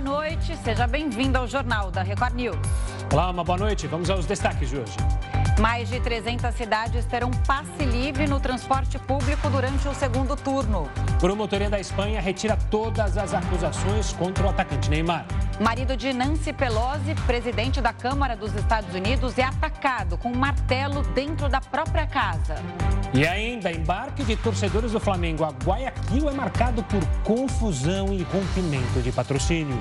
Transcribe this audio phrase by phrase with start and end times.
[0.00, 0.56] boa noite.
[0.64, 2.56] Seja bem-vindo ao Jornal da Record News.
[3.12, 3.86] Olá, uma boa noite.
[3.86, 4.96] Vamos aos destaques de hoje.
[5.60, 10.88] Mais de 300 cidades terão passe livre no transporte público durante o segundo turno.
[11.18, 15.26] Promotoria da Espanha retira todas as acusações contra o atacante Neymar.
[15.60, 21.02] Marido de Nancy Pelosi, presidente da Câmara dos Estados Unidos, é atacado com um martelo
[21.12, 22.54] dentro da própria casa.
[23.12, 29.02] E ainda, embarque de torcedores do Flamengo a Guayaquil é marcado por confusão e rompimento
[29.02, 29.78] de patrocínio.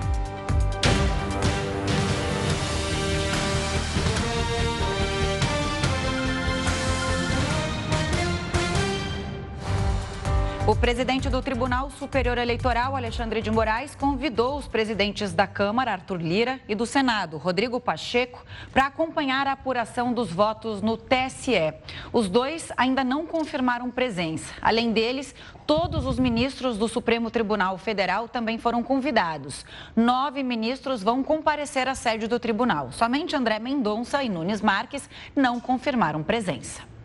[10.70, 16.22] O presidente do Tribunal Superior Eleitoral, Alexandre de Moraes, convidou os presidentes da Câmara, Arthur
[16.22, 21.73] Lira, e do Senado, Rodrigo Pacheco, para acompanhar a apuração dos votos no TSE.
[22.14, 24.54] Os dois ainda não confirmaram presença.
[24.62, 25.34] Além deles,
[25.66, 29.66] todos os ministros do Supremo Tribunal Federal também foram convidados.
[29.95, 32.92] Nove ministros vão comparecer à sede do tribunal.
[32.92, 36.98] Somente André Mendonça e Nunes Marques não confirmaram presença.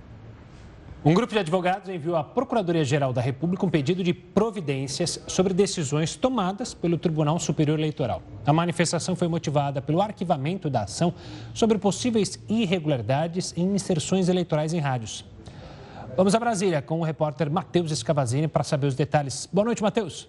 [1.06, 6.16] Um grupo de advogados enviou à Procuradoria-Geral da República um pedido de providências sobre decisões
[6.16, 8.22] tomadas pelo Tribunal Superior Eleitoral.
[8.46, 11.12] A manifestação foi motivada pelo arquivamento da ação
[11.52, 15.26] sobre possíveis irregularidades em inserções eleitorais em rádios.
[16.16, 19.46] Vamos a Brasília com o repórter Matheus Escavazini para saber os detalhes.
[19.52, 20.26] Boa noite, Matheus.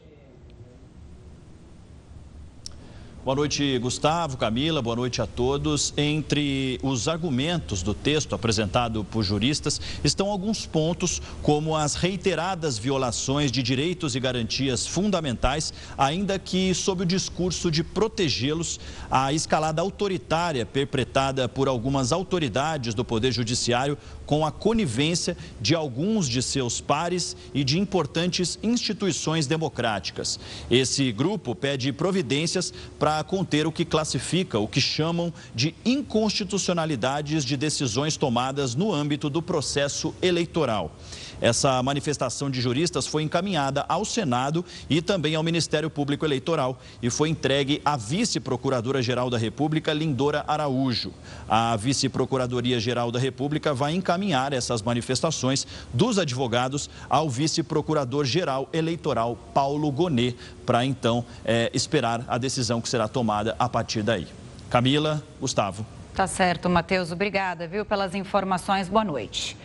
[3.25, 5.95] Boa noite, Gustavo, Camila, boa noite a todos.
[5.97, 13.51] Entre os argumentos do texto apresentado por juristas estão alguns pontos, como as reiteradas violações
[13.51, 20.63] de direitos e garantias fundamentais, ainda que sob o discurso de protegê-los, a escalada autoritária
[20.63, 27.35] perpetrada por algumas autoridades do Poder Judiciário com a conivência de alguns de seus pares
[27.55, 30.39] e de importantes instituições democráticas.
[30.69, 37.55] Esse grupo pede providências para conter o que classifica o que chamam de inconstitucionalidades de
[37.55, 40.95] decisões tomadas no âmbito do processo eleitoral.
[41.41, 47.09] Essa manifestação de juristas foi encaminhada ao Senado e também ao Ministério Público Eleitoral e
[47.09, 51.13] foi entregue à vice-procuradora-geral da República, Lindora Araújo.
[51.47, 60.35] A vice-procuradoria-geral da República vai encaminhar essas manifestações dos advogados ao vice-procurador-geral eleitoral, Paulo Gonet,
[60.65, 64.27] para então é, esperar a decisão que será tomada a partir daí.
[64.69, 65.85] Camila, Gustavo.
[66.13, 67.11] Tá certo, Matheus.
[67.11, 68.87] Obrigada, viu, pelas informações.
[68.87, 69.57] Boa noite.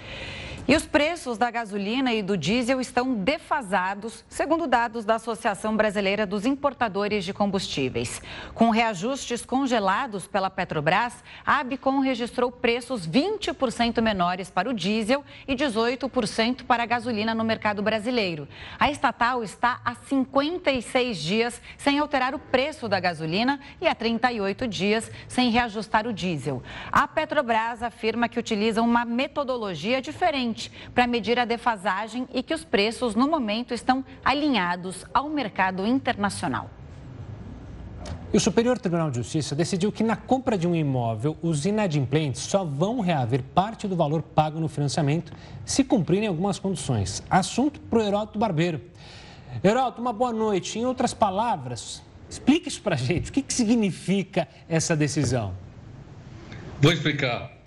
[0.71, 6.25] E os preços da gasolina e do diesel estão defasados, segundo dados da Associação Brasileira
[6.25, 8.23] dos Importadores de Combustíveis.
[8.55, 15.57] Com reajustes congelados pela Petrobras, a Abicom registrou preços 20% menores para o diesel e
[15.57, 18.47] 18% para a gasolina no mercado brasileiro.
[18.79, 24.69] A estatal está há 56 dias sem alterar o preço da gasolina e há 38
[24.69, 26.63] dias sem reajustar o diesel.
[26.93, 30.60] A Petrobras afirma que utiliza uma metodologia diferente
[30.95, 36.69] para medir a defasagem e que os preços, no momento, estão alinhados ao mercado internacional.
[38.33, 42.43] E o Superior Tribunal de Justiça decidiu que na compra de um imóvel, os inadimplentes
[42.43, 45.33] só vão reaver parte do valor pago no financiamento
[45.65, 47.25] se cumprirem algumas condições.
[47.29, 48.81] Assunto para o Heródoto Barbeiro.
[49.65, 50.79] Heródoto, uma boa noite.
[50.79, 53.31] Em outras palavras, explique isso para a gente.
[53.31, 55.53] O que, que significa essa decisão?
[56.81, 57.60] Vou explicar.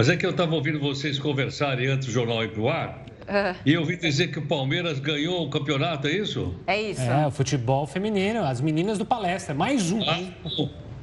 [0.00, 3.04] Mas é que eu estava ouvindo vocês conversarem antes do jornal ir para o ar.
[3.20, 3.54] Uh.
[3.66, 6.54] E eu ouvi dizer que o Palmeiras ganhou o campeonato, é isso?
[6.66, 7.02] É isso.
[7.02, 10.00] É, o futebol feminino, as meninas do palestra, mais um.
[10.08, 10.22] Ah,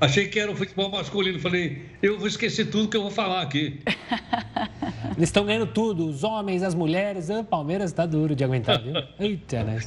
[0.02, 1.40] achei que era o futebol masculino.
[1.40, 3.80] Falei, eu vou esquecer tudo que eu vou falar aqui.
[5.16, 7.30] Eles estão ganhando tudo, os homens, as mulheres.
[7.30, 8.96] O Palmeiras está duro de aguentar, viu?
[9.20, 9.80] Eita, né?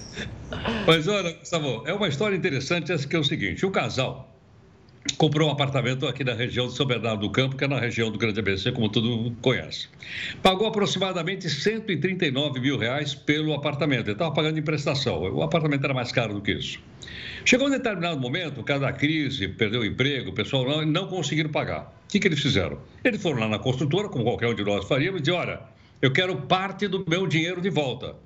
[0.87, 4.30] Mas olha, Gustavo, é uma história interessante essa que é o seguinte: o casal
[5.17, 8.11] comprou um apartamento aqui na região de São Bernardo do Campo, que é na região
[8.11, 9.89] do Grande ABC, como todo mundo conhece.
[10.43, 14.07] Pagou aproximadamente 139 mil reais pelo apartamento.
[14.07, 15.21] Ele estava pagando em prestação.
[15.21, 16.79] O apartamento era mais caro do que isso.
[17.45, 21.07] Chegou um determinado momento, por causa da crise, perdeu o emprego, o pessoal não, não
[21.07, 21.95] conseguiram pagar.
[22.05, 22.79] O que, que eles fizeram?
[23.03, 25.61] Eles foram lá na construtora, como qualquer um de nós faríamos, e disse, olha,
[26.03, 28.17] eu quero parte do meu dinheiro de volta.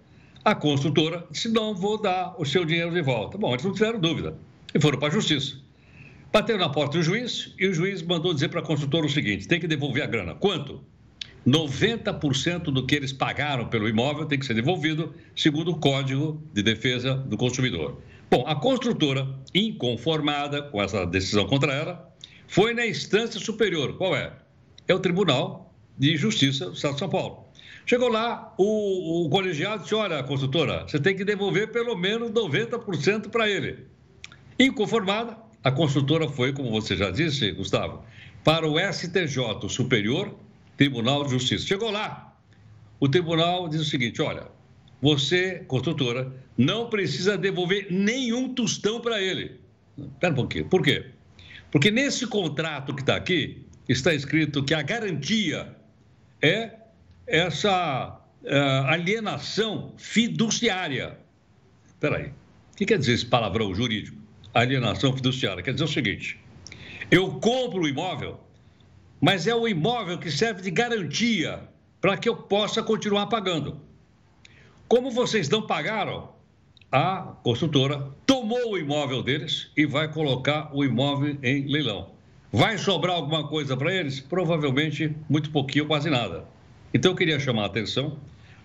[0.45, 3.39] A construtora disse, não vou dar o seu dinheiro de volta.
[3.39, 4.37] Bom, eles não tiveram dúvida.
[4.75, 5.64] E foram para a justiça.
[6.35, 9.47] Bateu na porta do juiz e o juiz mandou dizer para a construtora o seguinte:
[9.47, 10.35] tem que devolver a grana.
[10.35, 10.83] Quanto?
[11.47, 16.61] 90% do que eles pagaram pelo imóvel tem que ser devolvido, segundo o Código de
[16.61, 18.01] Defesa do Consumidor.
[18.29, 22.13] Bom, a construtora, inconformada com essa decisão contra ela,
[22.49, 23.97] foi na instância superior.
[23.97, 24.33] Qual é?
[24.89, 27.45] É o Tribunal de Justiça do Estado de São Paulo.
[27.87, 33.29] Chegou lá, o, o colegiado disse: olha, construtora, você tem que devolver pelo menos 90%
[33.31, 33.87] para ele.
[34.59, 38.05] Inconformada, a construtora foi, como você já disse, Gustavo,
[38.45, 40.37] para o STJ, o Superior
[40.77, 41.67] Tribunal de Justiça.
[41.67, 42.37] Chegou lá,
[43.01, 44.47] o tribunal diz o seguinte: olha,
[45.01, 49.59] você, construtora, não precisa devolver nenhum tostão para ele.
[49.97, 50.67] Espera um pouquinho.
[50.67, 51.07] Por quê?
[51.71, 55.75] Porque nesse contrato que está aqui, está escrito que a garantia
[56.43, 56.73] é
[57.27, 61.19] essa uh, alienação fiduciária.
[61.87, 62.27] Espera aí.
[62.27, 64.24] O que quer dizer esse palavrão jurídico?
[64.55, 65.63] Alienação fiduciária.
[65.63, 66.39] Quer dizer o seguinte:
[67.11, 68.41] eu compro o imóvel,
[69.21, 71.69] mas é o imóvel que serve de garantia
[72.01, 73.81] para que eu possa continuar pagando.
[74.87, 76.33] Como vocês não pagaram,
[76.93, 82.11] a construtora tomou o imóvel deles e vai colocar o imóvel em leilão.
[82.53, 84.21] Vai sobrar alguma coisa para eles?
[84.21, 86.45] Provavelmente muito pouquinho, quase nada.
[86.93, 88.19] Então eu queria chamar a atenção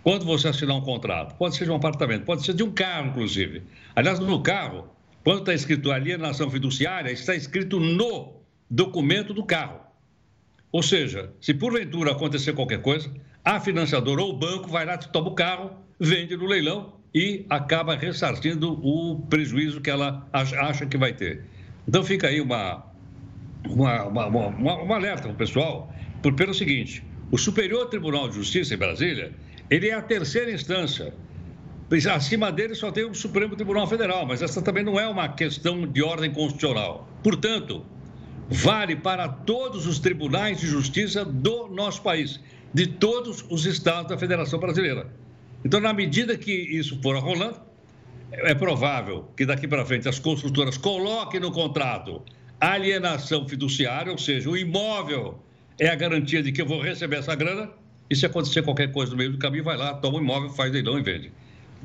[0.03, 3.07] quando você assinar um contrato, pode ser de um apartamento, pode ser de um carro,
[3.07, 3.63] inclusive.
[3.95, 4.87] Aliás, no carro,
[5.23, 9.79] quando está escrito alienação fiduciária, está escrito no documento do carro.
[10.71, 13.11] Ou seja, se porventura acontecer qualquer coisa,
[13.43, 17.95] a financiadora ou o banco vai lá, toma o carro, vende no leilão e acaba
[17.95, 21.43] ressarcindo o prejuízo que ela acha que vai ter.
[21.87, 22.85] Então fica aí uma,
[23.67, 28.35] uma, uma, uma, uma alerta para o pessoal, por, pelo seguinte, o Superior Tribunal de
[28.35, 29.33] Justiça em Brasília,
[29.69, 31.13] ele é a terceira instância.
[32.11, 35.87] Acima dele só tem o Supremo Tribunal Federal, mas essa também não é uma questão
[35.87, 37.09] de ordem constitucional.
[37.23, 37.83] Portanto,
[38.47, 42.39] vale para todos os tribunais de justiça do nosso país,
[42.71, 45.07] de todos os estados da Federação Brasileira.
[45.65, 47.59] Então, na medida que isso for rolando,
[48.31, 52.21] é provável que daqui para frente as construtoras coloquem no contrato
[52.61, 55.39] alienação fiduciária, ou seja, o imóvel
[55.79, 57.71] é a garantia de que eu vou receber essa grana,
[58.09, 60.71] e se acontecer qualquer coisa no meio do caminho, vai lá, toma o imóvel, faz
[60.71, 61.31] leilão e vende.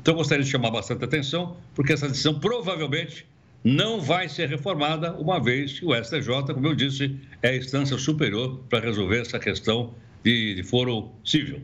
[0.05, 3.25] Então, gostaria de chamar bastante atenção, porque essa decisão provavelmente
[3.63, 7.97] não vai ser reformada, uma vez que o STJ, como eu disse, é a instância
[7.97, 11.59] superior para resolver essa questão de, de foro civil.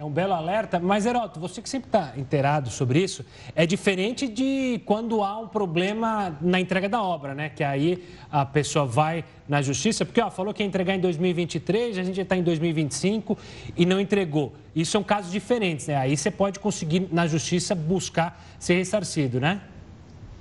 [0.00, 3.22] É um belo alerta, mas Heroto, você que sempre está inteirado sobre isso,
[3.54, 7.50] é diferente de quando há um problema na entrega da obra, né?
[7.50, 8.02] Que aí
[8.32, 12.16] a pessoa vai na justiça, porque ó, falou que ia entregar em 2023, a gente
[12.16, 13.36] já está em 2025
[13.76, 14.54] e não entregou.
[14.74, 15.96] Isso são casos diferentes, né?
[15.96, 19.60] Aí você pode conseguir na justiça buscar ser ressarcido, né?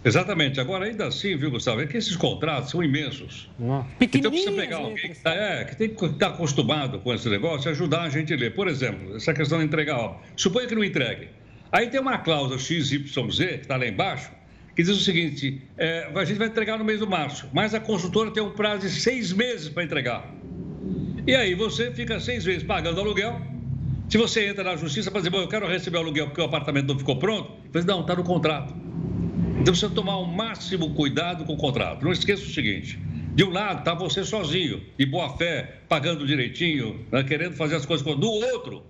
[0.03, 0.59] Exatamente.
[0.59, 3.49] Agora, ainda assim, viu, Gustavo, é que esses contratos são imensos.
[3.99, 7.29] Então, precisa pegar alguém que, tá, é, que tem que estar tá acostumado com esse
[7.29, 8.53] negócio e ajudar a gente a ler.
[8.53, 10.19] Por exemplo, essa questão de entregar obra.
[10.35, 11.27] Suponha que não entregue.
[11.71, 14.31] Aí tem uma cláusula XYZ, que está lá embaixo,
[14.75, 17.79] que diz o seguinte: é, a gente vai entregar no mês do março, mas a
[17.79, 20.33] consultora tem um prazo de seis meses para entregar.
[21.27, 23.39] E aí você fica seis meses pagando aluguel.
[24.09, 26.45] Se você entra na justiça para dizer, bom, eu quero receber o aluguel porque o
[26.45, 28.73] apartamento não ficou pronto, você não, está no contrato.
[29.61, 32.03] Então você tomar o máximo cuidado com o contrato.
[32.03, 32.97] Não esqueça o seguinte:
[33.35, 37.85] de um lado está você sozinho, de boa fé, pagando direitinho, né, querendo fazer as
[37.85, 38.06] coisas.
[38.06, 38.83] Do outro,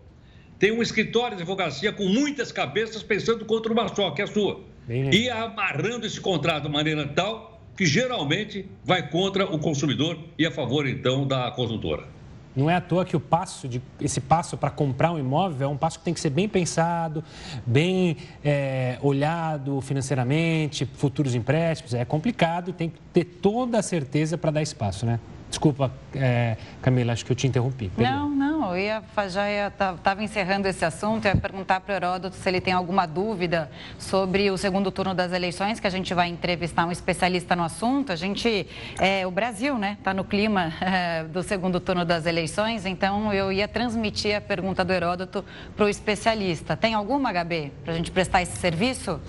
[0.59, 4.27] tem um escritório de advocacia com muitas cabeças pensando contra uma só, que é a
[4.27, 4.61] sua.
[4.87, 10.45] Bem, e amarrando esse contrato de maneira tal que geralmente vai contra o consumidor e
[10.45, 12.18] a favor, então, da consultora.
[12.55, 15.71] Não é à toa que o passo de, esse passo para comprar um imóvel é
[15.71, 17.23] um passo que tem que ser bem pensado,
[17.65, 21.93] bem é, olhado financeiramente, futuros empréstimos.
[21.93, 25.19] É complicado e tem que ter toda a certeza para dar espaço, né?
[25.49, 27.91] Desculpa, é, Camila, acho que eu te interrompi.
[27.97, 32.35] Não, não, eu ia, já estava encerrando esse assunto, eu ia perguntar para o Heródoto
[32.35, 36.29] se ele tem alguma dúvida sobre o segundo turno das eleições, que a gente vai
[36.29, 38.11] entrevistar um especialista no assunto.
[38.11, 38.67] A gente,
[38.99, 43.51] é, o Brasil, né, está no clima é, do segundo turno das eleições, então eu
[43.51, 45.43] ia transmitir a pergunta do Heródoto
[45.75, 46.75] para o especialista.
[46.75, 49.19] Tem alguma, HB, para a gente prestar esse serviço?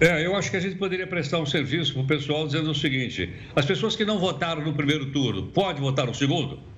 [0.00, 2.74] É, eu acho que a gente poderia prestar um serviço para o pessoal dizendo o
[2.74, 6.73] seguinte: as pessoas que não votaram no primeiro turno, pode votar no segundo?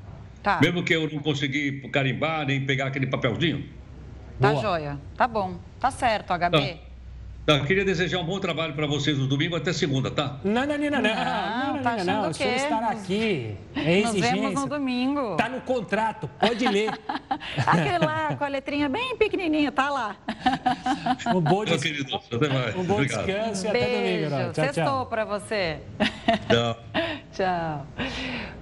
[0.46, 0.60] Tá.
[0.62, 3.68] Mesmo que eu não consegui carimbar nem pegar aquele papelzinho?
[4.40, 4.62] Tá Boa.
[4.62, 5.00] joia.
[5.16, 5.56] Tá bom.
[5.80, 6.78] Tá certo, HB.
[7.44, 7.58] Tá.
[7.58, 10.38] Tá, queria desejar um bom trabalho para vocês no domingo até segunda, tá?
[10.44, 11.02] Não, não, não, não.
[11.02, 12.30] Não, não, não, tá não, não.
[12.30, 13.56] O senhor estará aqui.
[13.74, 15.36] É Nos vemos no domingo.
[15.36, 16.90] Tá no contrato, pode ler.
[17.66, 20.16] Aquele lá com a letrinha bem pequenininha, tá lá.
[21.34, 21.82] Um bom, des...
[21.82, 22.76] querido, até mais.
[22.76, 23.26] Um bom Obrigado.
[23.26, 24.30] descanso e até domingo.
[24.30, 24.52] Não.
[24.52, 25.06] Tchau, Sextou tchau.
[25.06, 25.80] para você.
[26.48, 26.78] Tchau.
[27.36, 27.86] tchau.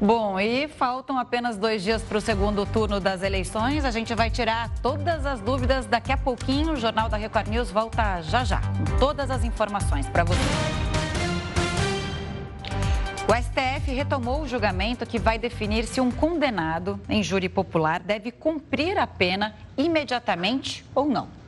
[0.01, 3.85] Bom, e faltam apenas dois dias para o segundo turno das eleições.
[3.85, 6.73] A gente vai tirar todas as dúvidas daqui a pouquinho.
[6.73, 10.41] O Jornal da Record News volta já já com todas as informações para você.
[13.27, 18.31] O STF retomou o julgamento que vai definir se um condenado em júri popular deve
[18.31, 21.44] cumprir a pena imediatamente ou não.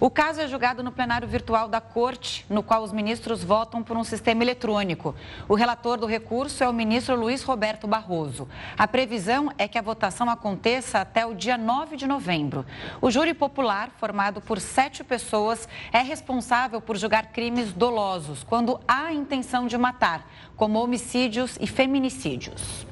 [0.00, 3.96] O caso é julgado no plenário virtual da Corte, no qual os ministros votam por
[3.96, 5.14] um sistema eletrônico.
[5.48, 8.48] O relator do recurso é o ministro Luiz Roberto Barroso.
[8.76, 12.66] A previsão é que a votação aconteça até o dia 9 de novembro.
[13.00, 19.12] O júri popular, formado por sete pessoas, é responsável por julgar crimes dolosos, quando há
[19.12, 22.91] intenção de matar, como homicídios e feminicídios.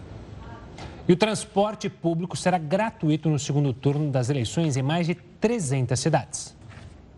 [1.08, 5.98] E o transporte público será gratuito no segundo turno das eleições em mais de 300
[5.98, 6.60] cidades.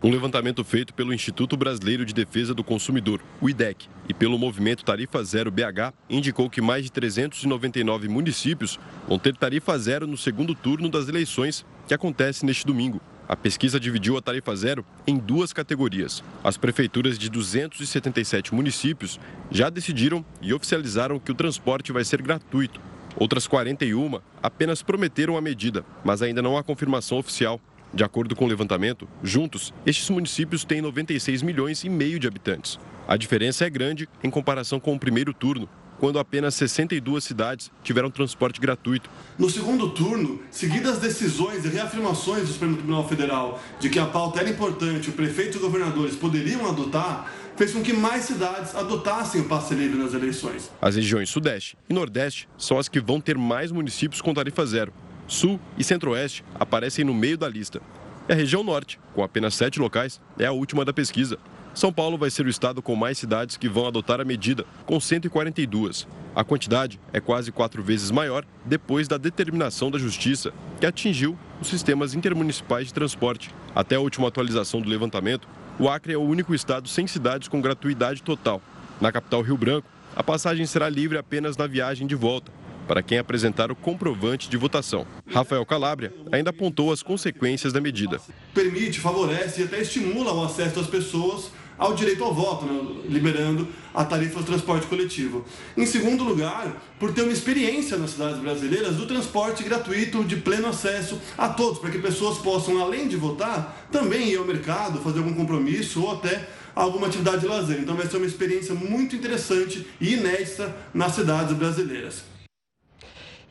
[0.01, 4.83] Um levantamento feito pelo Instituto Brasileiro de Defesa do Consumidor, o IDEC, e pelo movimento
[4.83, 10.53] Tarifa Zero BH, indicou que mais de 399 municípios vão ter tarifa zero no segundo
[10.53, 12.99] turno das eleições, que acontece neste domingo.
[13.29, 16.21] A pesquisa dividiu a tarifa zero em duas categorias.
[16.43, 19.17] As prefeituras de 277 municípios
[19.49, 22.81] já decidiram e oficializaram que o transporte vai ser gratuito
[23.15, 27.59] Outras 41 apenas prometeram a medida, mas ainda não há confirmação oficial.
[27.93, 32.79] De acordo com o levantamento, juntos, estes municípios têm 96 milhões e meio de habitantes.
[33.07, 38.09] A diferença é grande em comparação com o primeiro turno, quando apenas 62 cidades tiveram
[38.09, 39.09] transporte gratuito.
[39.37, 44.05] No segundo turno, seguidas as decisões e reafirmações do Supremo Tribunal Federal de que a
[44.05, 49.41] pauta era importante, o prefeito e governadores poderiam adotar, fez com que mais cidades adotassem
[49.41, 50.71] o passe livre nas eleições.
[50.81, 54.93] As regiões Sudeste e Nordeste são as que vão ter mais municípios com tarifa zero.
[55.27, 57.81] Sul e Centro-Oeste aparecem no meio da lista.
[58.27, 61.37] E a região Norte, com apenas sete locais, é a última da pesquisa.
[61.73, 64.99] São Paulo vai ser o estado com mais cidades que vão adotar a medida, com
[64.99, 66.07] 142.
[66.35, 71.67] A quantidade é quase quatro vezes maior depois da determinação da Justiça, que atingiu os
[71.67, 73.53] sistemas intermunicipais de transporte.
[73.73, 75.47] Até a última atualização do levantamento,
[75.79, 78.61] o Acre é o único estado sem cidades com gratuidade total.
[79.01, 82.51] Na capital Rio Branco, a passagem será livre apenas na viagem de volta,
[82.87, 85.07] para quem apresentar o comprovante de votação.
[85.27, 88.19] Rafael Calabria ainda apontou as consequências da medida.
[88.53, 93.67] Permite, favorece e até estimula o acesso das pessoas ao direito ao voto, né, liberando
[93.93, 95.45] a tarifa do transporte coletivo.
[95.77, 100.67] Em segundo lugar, por ter uma experiência nas cidades brasileiras do transporte gratuito de pleno
[100.67, 105.19] acesso a todos, para que pessoas possam, além de votar, também ir ao mercado, fazer
[105.19, 107.79] algum compromisso ou até alguma atividade de lazer.
[107.79, 112.32] Então vai ser uma experiência muito interessante e inédita nas cidades brasileiras.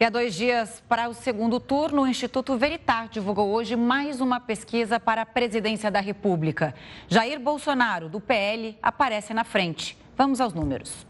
[0.02, 4.40] E há dois dias para o segundo turno, o Instituto Veritar divulgou hoje mais uma
[4.40, 6.74] pesquisa para a presidência da República.
[7.06, 9.96] Jair Bolsonaro, do PL, aparece na frente.
[10.16, 11.06] Vamos aos números.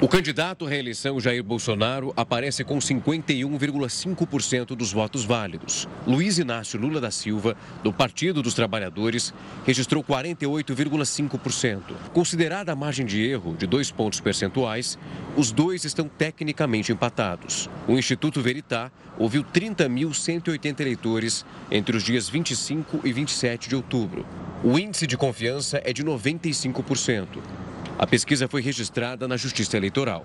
[0.00, 5.88] O candidato à reeleição Jair Bolsonaro aparece com 51,5% dos votos válidos.
[6.06, 9.34] Luiz Inácio Lula da Silva, do Partido dos Trabalhadores,
[9.66, 11.80] registrou 48,5%.
[12.12, 14.96] Considerada a margem de erro de dois pontos percentuais,
[15.36, 17.68] os dois estão tecnicamente empatados.
[17.88, 24.24] O Instituto Veritá ouviu 30.180 eleitores entre os dias 25 e 27 de outubro.
[24.62, 27.26] O índice de confiança é de 95%.
[27.98, 30.24] A pesquisa foi registrada na Justiça Eleitoral.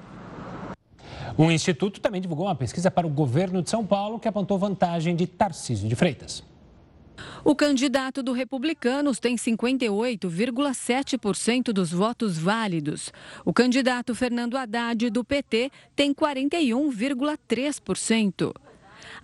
[1.36, 5.16] O Instituto também divulgou uma pesquisa para o governo de São Paulo que apontou vantagem
[5.16, 6.44] de Tarcísio de Freitas.
[7.44, 13.12] O candidato do Republicanos tem 58,7% dos votos válidos.
[13.44, 18.54] O candidato Fernando Haddad, do PT, tem 41,3%.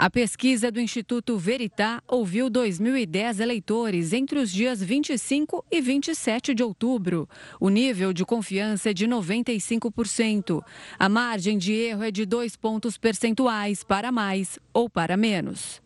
[0.02, 6.64] A pesquisa do Instituto Veritá ouviu 2.010 eleitores entre os dias 25 e 27 de
[6.64, 7.28] outubro.
[7.60, 10.64] O nível de confiança é de 95%.
[10.98, 15.82] A margem de erro é de dois pontos percentuais para mais ou para menos.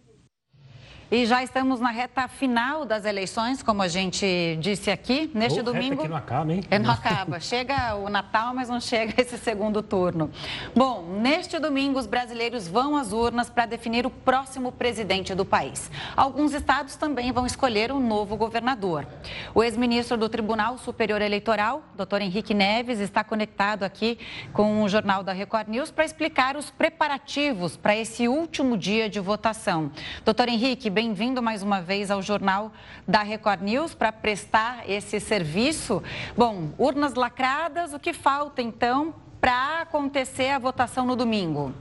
[1.14, 5.64] E já estamos na reta final das eleições, como a gente disse aqui, neste oh,
[5.64, 6.02] domingo.
[6.02, 6.64] Que não acaba, hein?
[6.72, 7.40] É, não acaba.
[7.40, 10.32] Chega o Natal, mas não chega esse segundo turno.
[10.76, 15.92] Bom, neste domingo, os brasileiros vão às urnas para definir o próximo presidente do país.
[16.18, 19.06] Alguns estados também vão escolher um novo governador.
[19.54, 24.18] O ex-ministro do Tribunal Superior Eleitoral, doutor Henrique Neves, está conectado aqui
[24.52, 29.20] com o Jornal da Record News para explicar os preparativos para esse último dia de
[29.20, 29.92] votação.
[30.26, 32.72] Doutor Henrique, bem bem-vindo mais uma vez ao Jornal
[33.06, 36.02] da Record News para prestar esse serviço.
[36.38, 41.74] Bom, urnas lacradas, o que falta então para acontecer a votação no domingo?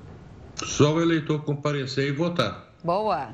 [0.56, 2.72] Só o eleitor comparecer e votar.
[2.82, 3.28] Boa.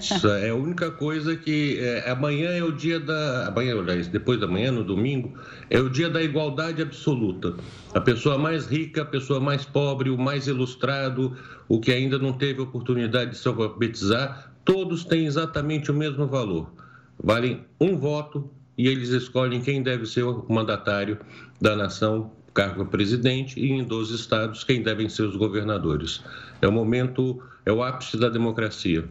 [0.00, 3.74] Isso é a única coisa que é, amanhã é o dia da amanhã,
[4.08, 5.36] depois da manhã, no domingo,
[5.68, 7.56] é o dia da igualdade absoluta.
[7.92, 11.36] A pessoa mais rica, a pessoa mais pobre, o mais ilustrado,
[11.68, 16.70] o que ainda não teve oportunidade de se alfabetizar, todos têm exatamente o mesmo valor.
[17.18, 21.18] Valem um voto e eles escolhem quem deve ser o mandatário
[21.58, 26.22] da nação, cargo presidente, e em 12 estados quem devem ser os governadores.
[26.60, 29.08] É o momento, é o ápice da democracia.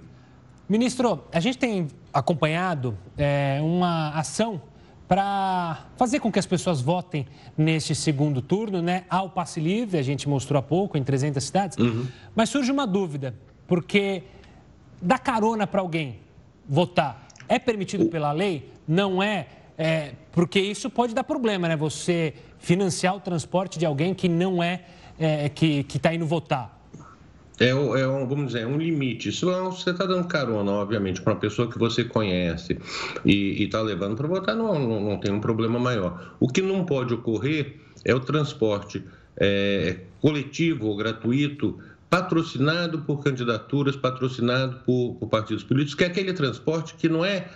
[0.69, 4.61] Ministro, a gente tem acompanhado é, uma ação
[5.07, 7.25] para fazer com que as pessoas votem
[7.57, 9.05] neste segundo turno, né?
[9.09, 11.77] Ao passe livre, a gente mostrou há pouco, em 300 cidades.
[11.77, 12.05] Uhum.
[12.35, 13.33] Mas surge uma dúvida,
[13.65, 14.23] porque
[15.01, 16.19] dar carona para alguém
[16.67, 18.71] votar é permitido pela lei?
[18.87, 21.75] Não é, é, porque isso pode dar problema, né?
[21.75, 24.81] Você financiar o transporte de alguém que não é,
[25.19, 26.77] é que está indo votar.
[27.59, 29.31] É, é, um, vamos dizer, é um limite.
[29.31, 32.77] Se você está dando carona, obviamente, para uma pessoa que você conhece
[33.25, 36.35] e está levando para votar, não, não, não, tem um problema maior.
[36.39, 39.03] O que não pode ocorrer é o transporte
[39.35, 46.33] é, coletivo ou gratuito patrocinado por candidaturas, patrocinado por, por, partidos políticos, que é aquele
[46.33, 47.49] transporte que não é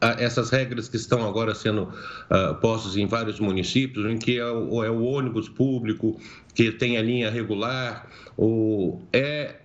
[0.00, 4.84] essas regras que estão agora sendo uh, postas em vários municípios, em que é o,
[4.84, 6.20] é o, ônibus público,
[6.54, 9.56] que tem a linha regular, ou é,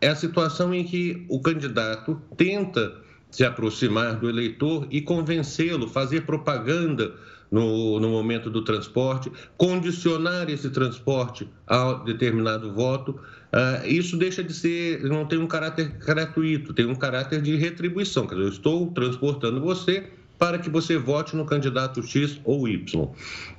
[0.00, 2.92] é a situação em que o candidato tenta
[3.30, 7.14] se aproximar do eleitor e convencê-lo, fazer propaganda
[7.50, 13.18] no, no momento do transporte, condicionar esse transporte a determinado voto.
[13.52, 18.26] Uh, isso deixa de ser, não tem um caráter gratuito, tem um caráter de retribuição.
[18.26, 23.08] Quer dizer, eu estou transportando você para que você vote no candidato X ou Y.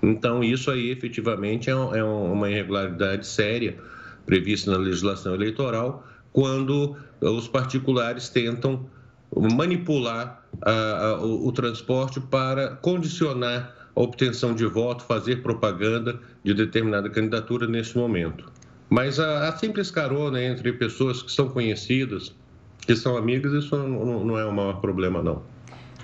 [0.01, 3.77] Então, isso aí efetivamente é, é uma irregularidade séria
[4.25, 8.87] prevista na legislação eleitoral quando os particulares tentam
[9.35, 17.09] manipular a, o, o transporte para condicionar a obtenção de voto, fazer propaganda de determinada
[17.09, 18.45] candidatura nesse momento.
[18.89, 22.33] Mas a, simples carona entre pessoas que são conhecidas,
[22.79, 25.43] que são amigas, isso não, não é um maior problema, não.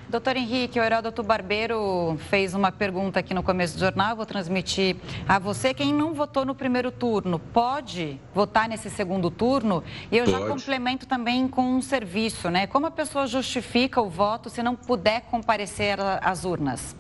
[0.07, 4.95] Doutor Henrique, o Heródoto Barbeiro fez uma pergunta aqui no começo do jornal, vou transmitir
[5.27, 5.73] a você.
[5.73, 9.83] Quem não votou no primeiro turno, pode votar nesse segundo turno?
[10.11, 10.37] E eu pode.
[10.37, 12.67] já complemento também com um serviço, né?
[12.67, 16.95] Como a pessoa justifica o voto se não puder comparecer às urnas?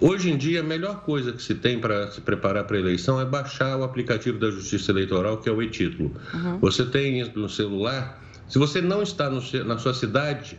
[0.00, 3.20] Hoje em dia, a melhor coisa que se tem para se preparar para a eleição
[3.20, 6.12] é baixar o aplicativo da Justiça Eleitoral, que é o e-título.
[6.34, 6.58] Uhum.
[6.58, 10.58] Você tem no celular, se você não está no, na sua cidade,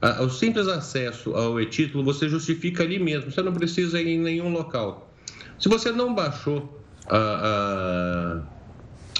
[0.00, 4.18] a, o simples acesso ao e-título você justifica ali mesmo, você não precisa ir em
[4.18, 5.14] nenhum local.
[5.58, 8.40] Se você não baixou a,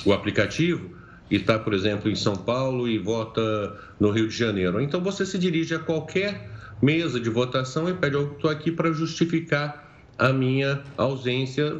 [0.07, 0.99] o aplicativo,
[1.31, 5.25] e está, por exemplo, em São Paulo e vota no Rio de Janeiro, então você
[5.25, 6.50] se dirige a qualquer
[6.81, 9.89] mesa de votação e pede, estou aqui para justificar
[10.19, 11.77] a minha ausência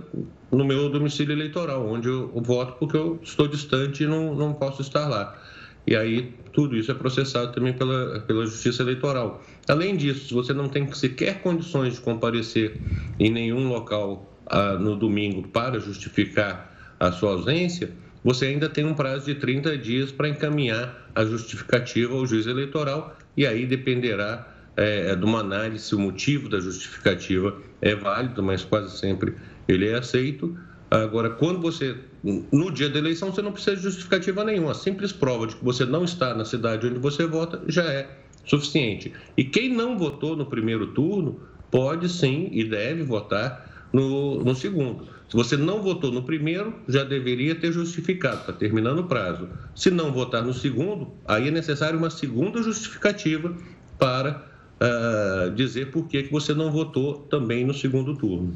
[0.51, 4.83] no meu domicílio eleitoral, onde eu voto porque eu estou distante e não, não posso
[4.83, 5.39] estar lá.
[5.87, 9.43] E aí tudo isso é processado também pela, pela Justiça Eleitoral.
[9.69, 12.81] Além disso, se você não tem sequer condições de comparecer
[13.19, 17.91] em nenhum local ah, no domingo para justificar a sua ausência,
[18.23, 23.17] você ainda tem um prazo de 30 dias para encaminhar a justificativa ao juiz eleitoral
[23.37, 24.47] e aí dependerá
[24.81, 29.35] é, é, de uma análise se o motivo da justificativa é válido, mas quase sempre
[29.69, 30.57] ele é aceito.
[30.91, 34.73] Agora, quando você, no dia da eleição, você não precisa de justificativa nenhuma.
[34.73, 38.09] A simples prova de que você não está na cidade onde você vota já é
[38.47, 39.13] suficiente.
[39.37, 41.41] E quem não votou no primeiro turno
[41.71, 45.07] pode sim e deve votar no, no segundo.
[45.29, 49.47] Se você não votou no primeiro, já deveria ter justificado, está terminando o prazo.
[49.75, 53.55] Se não votar no segundo, aí é necessário uma segunda justificativa
[53.99, 54.50] para
[54.81, 58.55] uh, dizer por que, que você não votou também no segundo turno.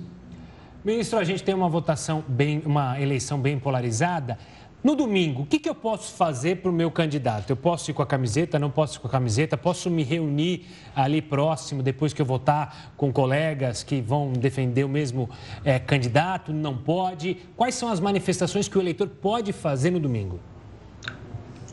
[0.84, 4.38] Ministro, a gente tem uma votação bem, uma eleição bem polarizada.
[4.82, 7.48] No domingo, o que, que eu posso fazer para o meu candidato?
[7.48, 9.56] Eu posso ir com a camiseta, não posso ir com a camiseta?
[9.56, 14.88] Posso me reunir ali próximo, depois que eu votar, com colegas que vão defender o
[14.88, 15.30] mesmo
[15.64, 16.52] é, candidato?
[16.52, 17.38] Não pode?
[17.56, 20.38] Quais são as manifestações que o eleitor pode fazer no domingo?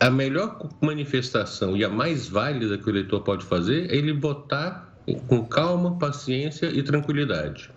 [0.01, 4.91] A melhor manifestação e a mais válida que o eleitor pode fazer é ele votar
[5.27, 7.69] com calma, paciência e tranquilidade.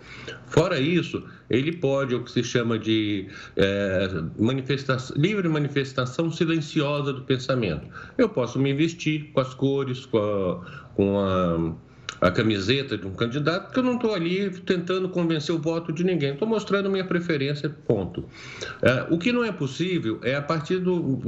[0.47, 4.09] Fora isso, ele pode, o que se chama de é,
[4.39, 7.89] manifestação, livre manifestação silenciosa do pensamento.
[8.17, 11.75] Eu posso me vestir com as cores, com a, com a
[12.21, 16.05] a camiseta de um candidato, porque eu não estou ali tentando convencer o voto de
[16.05, 18.25] ninguém, estou mostrando minha preferência, ponto.
[18.83, 21.21] É, o que não é possível é, a partir do,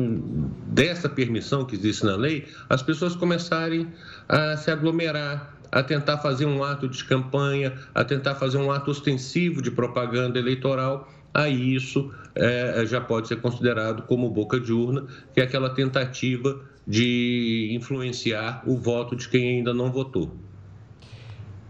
[0.67, 3.89] dessa permissão que existe na lei, as pessoas começarem
[4.29, 8.91] a se aglomerar, a tentar fazer um ato de campanha, a tentar fazer um ato
[8.91, 15.05] ostensivo de propaganda eleitoral, aí isso é, já pode ser considerado como boca de urna,
[15.35, 20.33] que é aquela tentativa de influenciar o voto de quem ainda não votou.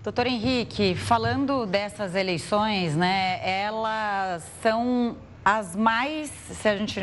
[0.06, 7.00] Doutor Henrique, falando dessas eleições, né, elas são as mais, se a gente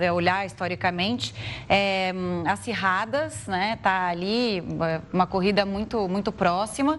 [0.00, 1.32] é, olhar historicamente,
[1.68, 2.12] é,
[2.44, 3.74] acirradas, né?
[3.74, 6.98] Está ali é, uma corrida muito, muito próxima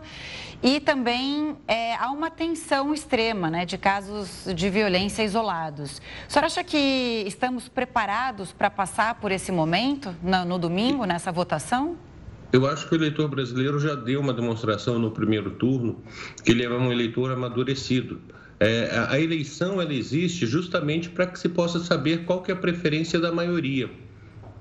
[0.64, 3.66] e também é, há uma tensão extrema, né?
[3.66, 6.02] De casos de violência isolados.
[6.28, 11.30] A senhora acha que estamos preparados para passar por esse momento no, no domingo, nessa
[11.30, 11.98] votação?
[12.52, 16.02] Eu acho que o eleitor brasileiro já deu uma demonstração no primeiro turno
[16.44, 18.20] que ele é um eleitor amadurecido
[18.60, 22.58] é, a eleição ela existe justamente para que se possa saber qual que é a
[22.58, 23.90] preferência da maioria.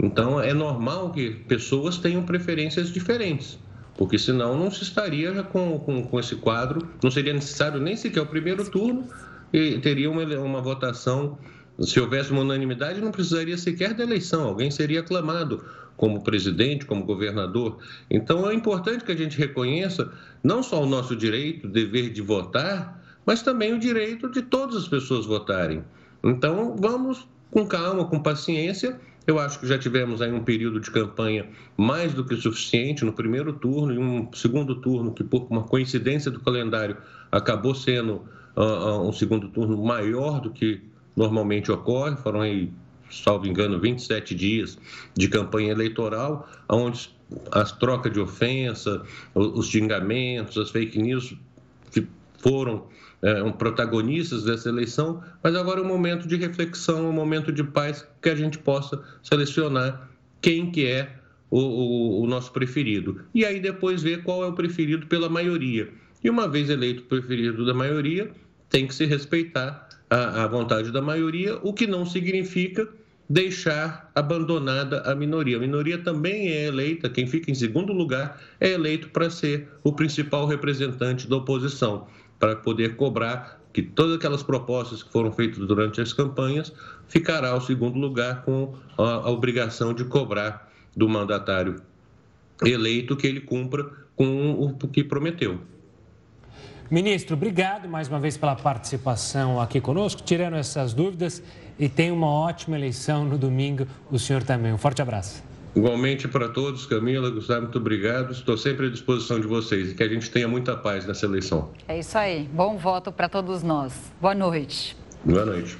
[0.01, 3.59] Então, é normal que pessoas tenham preferências diferentes,
[3.96, 8.20] porque senão não se estaria com, com, com esse quadro, não seria necessário nem sequer
[8.20, 9.09] o primeiro turno
[9.53, 11.37] e teria uma, uma votação.
[11.81, 15.64] Se houvesse uma unanimidade, não precisaria sequer da eleição, alguém seria aclamado
[15.98, 17.76] como presidente, como governador.
[18.08, 20.11] Então, é importante que a gente reconheça
[20.42, 24.88] não só o nosso direito, dever de votar, mas também o direito de todas as
[24.88, 25.84] pessoas votarem.
[26.24, 28.98] Então, vamos com calma, com paciência.
[29.26, 33.12] Eu acho que já tivemos aí um período de campanha mais do que suficiente no
[33.12, 36.96] primeiro turno e um segundo turno que, por uma coincidência do calendário,
[37.30, 38.22] acabou sendo
[38.56, 40.80] uh, um segundo turno maior do que
[41.14, 42.16] normalmente ocorre.
[42.16, 42.72] Foram aí,
[43.10, 44.78] salvo engano, 27 dias
[45.14, 47.10] de campanha eleitoral, onde
[47.52, 49.02] as trocas de ofensa,
[49.34, 51.34] os xingamentos, as fake news
[52.38, 52.86] foram
[53.20, 58.06] é, protagonistas dessa eleição, mas agora é um momento de reflexão, um momento de paz,
[58.22, 60.08] que a gente possa selecionar
[60.40, 61.16] quem que é
[61.50, 63.22] o, o, o nosso preferido.
[63.34, 65.88] E aí depois ver qual é o preferido pela maioria.
[66.22, 68.30] E uma vez eleito o preferido da maioria,
[68.68, 72.88] tem que se respeitar a vontade da maioria, o que não significa
[73.28, 75.58] deixar abandonada a minoria.
[75.58, 79.92] A minoria também é eleita, quem fica em segundo lugar é eleito para ser o
[79.92, 82.06] principal representante da oposição
[82.38, 86.72] para poder cobrar que todas aquelas propostas que foram feitas durante as campanhas
[87.06, 91.82] ficará ao segundo lugar com a, a obrigação de cobrar do mandatário
[92.64, 95.60] eleito que ele cumpra com o que prometeu.
[96.90, 101.42] Ministro, obrigado mais uma vez pela participação aqui conosco, tirando essas dúvidas
[101.79, 104.72] e tenha uma ótima eleição no domingo, o senhor também.
[104.72, 105.44] Um forte abraço.
[105.77, 108.33] Igualmente para todos, Camila, Gustavo, muito obrigado.
[108.33, 111.70] Estou sempre à disposição de vocês e que a gente tenha muita paz nessa eleição.
[111.87, 112.48] É isso aí.
[112.51, 113.92] Bom voto para todos nós.
[114.18, 114.96] Boa noite.
[115.22, 115.77] Boa noite.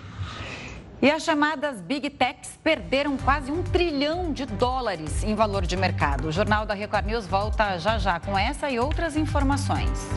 [1.01, 6.29] E as chamadas Big Techs perderam quase um trilhão de dólares em valor de mercado.
[6.29, 10.11] O Jornal da Record News volta já já com essa e outras informações.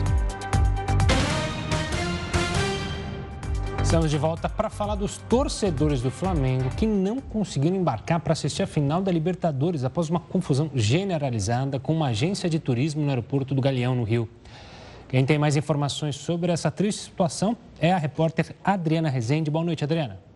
[3.92, 8.62] Estamos de volta para falar dos torcedores do Flamengo que não conseguiram embarcar para assistir
[8.62, 13.54] a final da Libertadores após uma confusão generalizada com uma agência de turismo no aeroporto
[13.54, 14.26] do Galeão, no Rio.
[15.10, 19.50] Quem tem mais informações sobre essa triste situação é a repórter Adriana Rezende.
[19.50, 20.31] Boa noite, Adriana.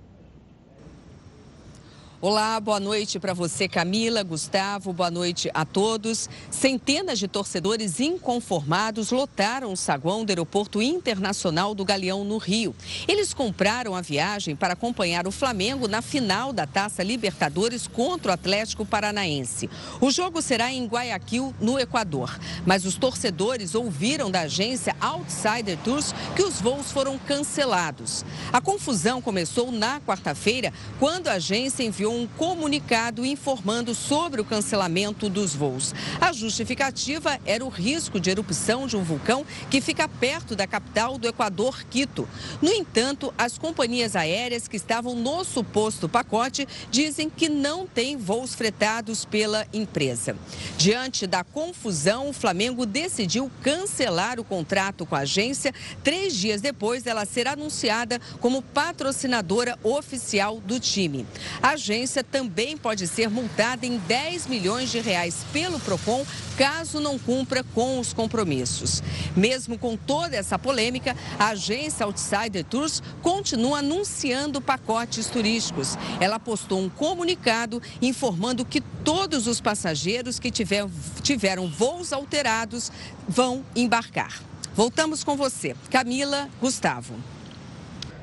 [2.19, 6.31] Olá, boa noite para você, Camila, Gustavo, boa noite a todos.
[6.51, 12.75] Centenas de torcedores inconformados lotaram o saguão do Aeroporto Internacional do Galeão, no Rio.
[13.07, 18.35] Eles compraram a viagem para acompanhar o Flamengo na final da Taça Libertadores contra o
[18.35, 19.69] Atlético Paranaense.
[20.01, 22.41] O jogo será em Guayaquil, no Equador.
[22.65, 28.25] Mas os torcedores ouviram da agência Outsider Tours que os voos foram cancelados.
[28.51, 34.45] A confusão começou na quarta-feira, quando a agência enviou enviou um comunicado informando sobre o
[34.45, 35.93] cancelamento dos voos.
[36.21, 41.19] A justificativa era o risco de erupção de um vulcão que fica perto da capital
[41.19, 42.29] do Equador, Quito.
[42.63, 48.55] No entanto, as companhias aéreas que estavam no suposto pacote dizem que não tem voos
[48.55, 50.37] fretados pela empresa.
[50.79, 57.03] Diante da confusão, o Flamengo decidiu cancelar o contrato com a agência três dias depois
[57.03, 61.27] dela ser anunciada como patrocinadora oficial do time.
[61.61, 66.27] A agência agência também pode ser multada em 10 milhões de reais pelo PROCON
[66.59, 69.03] caso não cumpra com os compromissos.
[69.35, 75.97] Mesmo com toda essa polêmica, a agência Outsider Tours continua anunciando pacotes turísticos.
[76.21, 80.87] Ela postou um comunicado informando que todos os passageiros que tiver,
[81.23, 82.93] tiveram voos alterados
[83.27, 84.43] vão embarcar.
[84.75, 87.15] Voltamos com você, Camila Gustavo.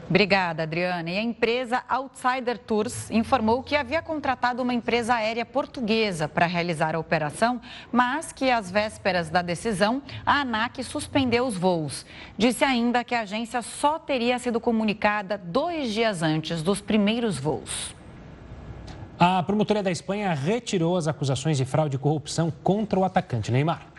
[0.09, 1.09] Obrigada, Adriana.
[1.09, 6.95] E a empresa Outsider Tours informou que havia contratado uma empresa aérea portuguesa para realizar
[6.95, 7.61] a operação,
[7.91, 12.05] mas que às vésperas da decisão, a ANAC suspendeu os voos.
[12.37, 17.95] Disse ainda que a agência só teria sido comunicada dois dias antes dos primeiros voos.
[19.17, 23.92] A promotoria da Espanha retirou as acusações de fraude e corrupção contra o atacante Neymar.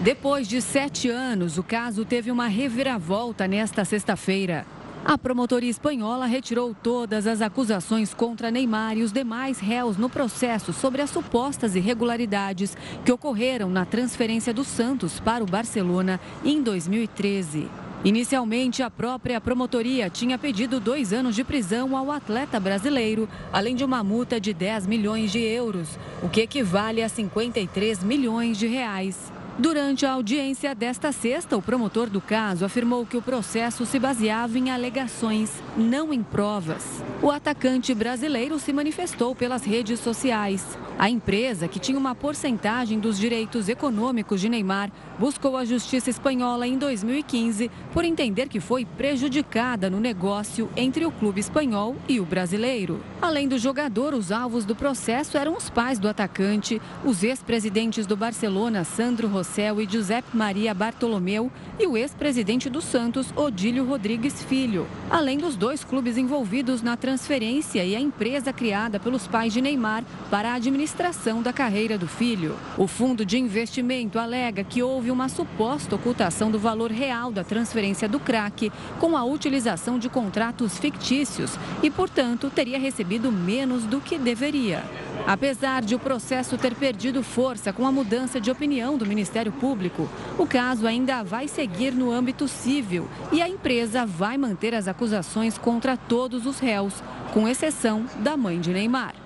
[0.00, 4.66] Depois de sete anos, o caso teve uma reviravolta nesta sexta-feira.
[5.04, 10.72] A promotoria espanhola retirou todas as acusações contra Neymar e os demais réus no processo
[10.72, 17.68] sobre as supostas irregularidades que ocorreram na transferência do Santos para o Barcelona em 2013.
[18.04, 23.84] Inicialmente, a própria promotoria tinha pedido dois anos de prisão ao atleta brasileiro, além de
[23.84, 29.32] uma multa de 10 milhões de euros, o que equivale a 53 milhões de reais.
[29.58, 34.58] Durante a audiência desta sexta, o promotor do caso afirmou que o processo se baseava
[34.58, 37.04] em alegações, não em provas.
[37.20, 40.78] O atacante brasileiro se manifestou pelas redes sociais.
[40.98, 46.66] A empresa, que tinha uma porcentagem dos direitos econômicos de Neymar, buscou a justiça espanhola
[46.66, 52.24] em 2015 por entender que foi prejudicada no negócio entre o clube espanhol e o
[52.24, 53.00] brasileiro.
[53.20, 58.16] Além do jogador, os alvos do processo eram os pais do atacante, os ex-presidentes do
[58.16, 64.86] Barcelona, Sandro Rossell e Giuseppe Maria Bartolomeu, e o ex-presidente do Santos, Odílio Rodrigues Filho.
[65.10, 70.04] Além dos dois clubes envolvidos na transferência e a empresa criada pelos pais de Neymar
[70.30, 72.56] para a administração da carreira do filho.
[72.76, 78.08] O fundo de investimento alega que houve uma suposta ocultação do valor real da transferência
[78.08, 84.18] do craque com a utilização de contratos fictícios e, portanto, teria recebido menos do que
[84.18, 84.84] deveria.
[85.26, 90.08] Apesar de o processo ter perdido força com a mudança de opinião do Ministério Público,
[90.38, 95.56] o caso ainda vai seguir no âmbito civil e a empresa vai manter as acusações
[95.56, 96.94] contra todos os réus,
[97.32, 99.21] com exceção da mãe de Neymar.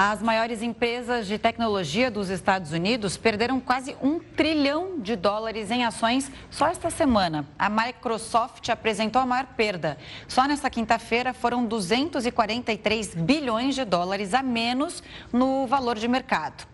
[0.00, 5.84] As maiores empresas de tecnologia dos Estados Unidos perderam quase um trilhão de dólares em
[5.84, 7.44] ações só esta semana.
[7.58, 9.98] A Microsoft apresentou a maior perda.
[10.28, 16.64] Só nesta quinta-feira foram 243 bilhões de dólares a menos no valor de mercado.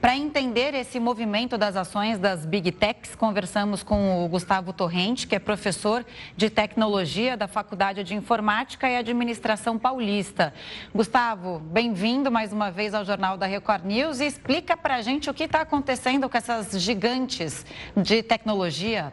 [0.00, 5.34] Para entender esse movimento das ações das Big Techs, conversamos com o Gustavo Torrente, que
[5.34, 6.04] é professor
[6.36, 10.54] de tecnologia da Faculdade de Informática e Administração Paulista.
[10.94, 15.28] Gustavo, bem-vindo mais uma vez ao Jornal da Record News e explica para a gente
[15.28, 19.12] o que está acontecendo com essas gigantes de tecnologia.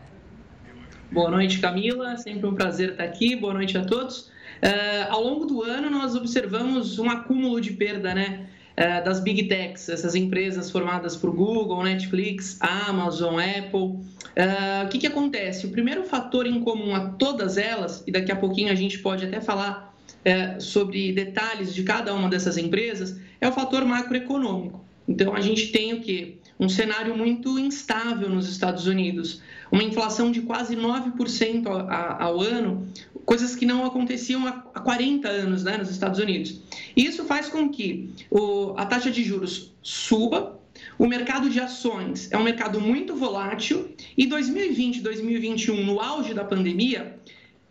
[1.12, 2.18] Boa noite, Camila.
[2.18, 3.36] Sempre um prazer estar aqui.
[3.36, 4.28] Boa noite a todos.
[4.62, 8.48] Uh, ao longo do ano, nós observamos um acúmulo de perda, né?
[8.78, 13.80] É, das big techs, essas empresas formadas por Google, Netflix, Amazon, Apple.
[13.80, 15.66] Uh, o que, que acontece?
[15.66, 19.26] O primeiro fator em comum a todas elas, e daqui a pouquinho a gente pode
[19.26, 24.86] até falar uh, sobre detalhes de cada uma dessas empresas, é o fator macroeconômico.
[25.08, 26.38] Então a gente tem o que?
[26.60, 32.88] Um cenário muito instável nos Estados Unidos, uma inflação de quase 9% ao, ao ano,
[33.28, 36.62] coisas que não aconteciam há 40 anos né, nos Estados Unidos.
[36.96, 40.58] Isso faz com que o, a taxa de juros suba,
[40.98, 46.46] o mercado de ações é um mercado muito volátil e 2020, 2021, no auge da
[46.46, 47.20] pandemia,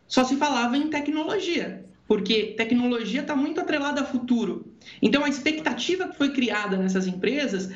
[0.06, 4.66] só se falava em tecnologia, porque tecnologia está muito atrelada a futuro.
[5.00, 7.72] Então, a expectativa que foi criada nessas empresas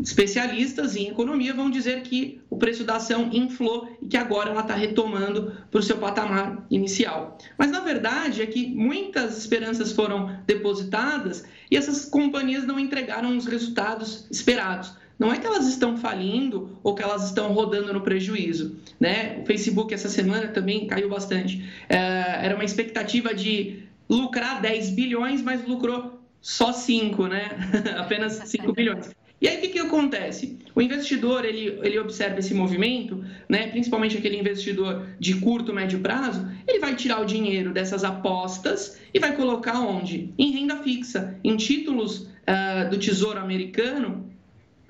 [0.00, 4.62] especialistas em economia vão dizer que o preço da ação inflou e que agora ela
[4.62, 7.36] está retomando para o seu patamar inicial.
[7.58, 13.46] Mas na verdade é que muitas esperanças foram depositadas e essas companhias não entregaram os
[13.46, 14.94] resultados esperados.
[15.18, 18.76] Não é que elas estão falindo ou que elas estão rodando no prejuízo.
[18.98, 19.38] Né?
[19.40, 21.64] O Facebook essa semana também caiu bastante.
[21.88, 27.50] É, era uma expectativa de lucrar 10 bilhões, mas lucrou só 5, né?
[27.96, 29.14] apenas 5 bilhões.
[29.42, 30.56] E aí o que, que acontece?
[30.72, 36.48] O investidor ele, ele observa esse movimento, né, principalmente aquele investidor de curto, médio prazo,
[36.66, 40.32] ele vai tirar o dinheiro dessas apostas e vai colocar onde?
[40.38, 44.30] Em renda fixa, em títulos uh, do Tesouro Americano,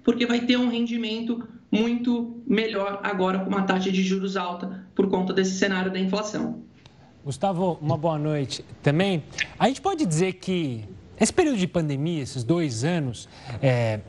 [0.05, 5.09] porque vai ter um rendimento muito melhor agora com uma taxa de juros alta por
[5.09, 6.63] conta desse cenário da inflação.
[7.25, 9.23] Gustavo, uma boa noite também.
[9.59, 10.85] A gente pode dizer que
[11.19, 13.29] esse período de pandemia, esses dois anos,
[13.63, 14.01] é,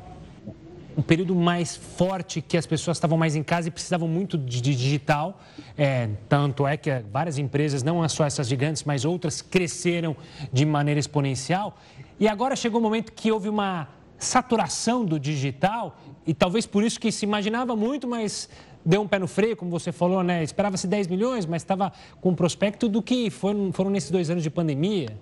[0.97, 4.61] um período mais forte que as pessoas estavam mais em casa e precisavam muito de
[4.61, 5.39] digital.
[5.77, 10.15] É, tanto é que várias empresas, não só essas gigantes, mas outras, cresceram
[10.51, 11.77] de maneira exponencial.
[12.19, 16.83] E agora chegou o um momento que houve uma saturação do digital e talvez por
[16.83, 18.49] isso que se imaginava muito, mas
[18.85, 20.43] deu um pé no freio, como você falou, né?
[20.43, 24.43] Esperava-se 10 milhões, mas estava com o prospecto do que foram, foram nesses dois anos
[24.43, 25.17] de pandemia.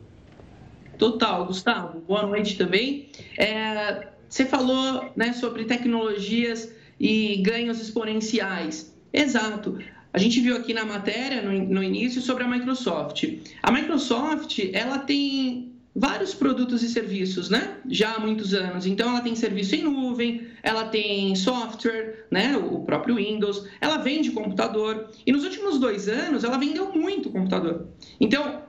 [0.97, 1.99] Total, Gustavo.
[2.01, 3.09] Boa noite também.
[3.35, 8.95] É, você falou né, sobre tecnologias e ganhos exponenciais.
[9.11, 9.77] Exato.
[10.13, 13.25] A gente viu aqui na matéria, no, no início, sobre a Microsoft.
[13.61, 17.75] A Microsoft, ela tem vários produtos e serviços, né?
[17.89, 18.85] Já há muitos anos.
[18.85, 22.55] Então, ela tem serviço em nuvem, ela tem software, né?
[22.55, 25.09] O próprio Windows, ela vende computador.
[25.25, 27.85] E nos últimos dois anos, ela vendeu muito computador.
[28.17, 28.61] Então,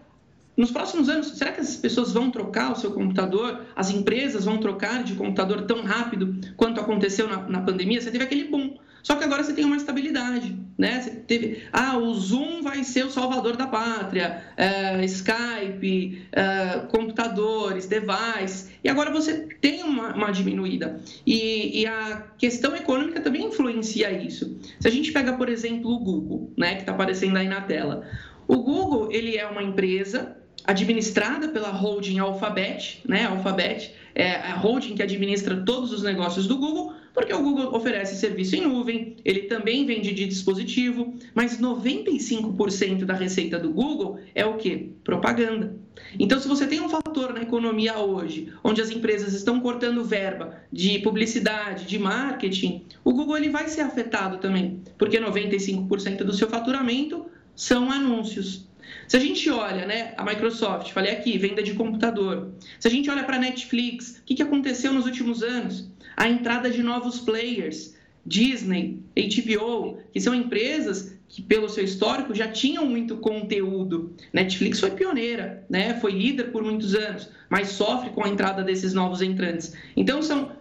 [0.57, 3.65] nos próximos anos, será que as pessoas vão trocar o seu computador?
[3.75, 8.01] As empresas vão trocar de computador tão rápido quanto aconteceu na, na pandemia?
[8.01, 8.77] Você teve aquele boom.
[9.03, 11.01] Só que agora você tem uma estabilidade, né?
[11.01, 17.87] Você teve, ah, o Zoom vai ser o salvador da pátria, é, Skype, é, computadores,
[17.87, 21.01] devices, e agora você tem uma, uma diminuída.
[21.27, 24.57] E, e, a questão econômica também influencia isso.
[24.79, 28.07] Se a gente pega, por exemplo, o Google, né, que está aparecendo aí na tela.
[28.47, 33.25] O Google, ele é uma empresa administrada pela holding Alphabet, né?
[33.25, 38.17] Alphabet é a holding que administra todos os negócios do Google, porque o Google oferece
[38.17, 44.45] serviço em nuvem, ele também vende de dispositivo, mas 95% da receita do Google é
[44.47, 44.93] o que?
[45.05, 45.77] Propaganda.
[46.19, 50.59] Então, se você tem um fator na economia hoje, onde as empresas estão cortando verba
[50.73, 56.49] de publicidade, de marketing, o Google ele vai ser afetado também, porque 95% do seu
[56.49, 58.67] faturamento são anúncios.
[59.07, 62.53] Se a gente olha, né, a Microsoft, falei aqui, venda de computador.
[62.79, 65.89] Se a gente olha para a Netflix, o que, que aconteceu nos últimos anos?
[66.17, 72.49] A entrada de novos players, Disney, HBO, que são empresas que, pelo seu histórico, já
[72.49, 74.15] tinham muito conteúdo.
[74.33, 75.99] Netflix foi pioneira, né?
[75.99, 79.75] foi líder por muitos anos, mas sofre com a entrada desses novos entrantes.
[79.97, 80.53] Então, são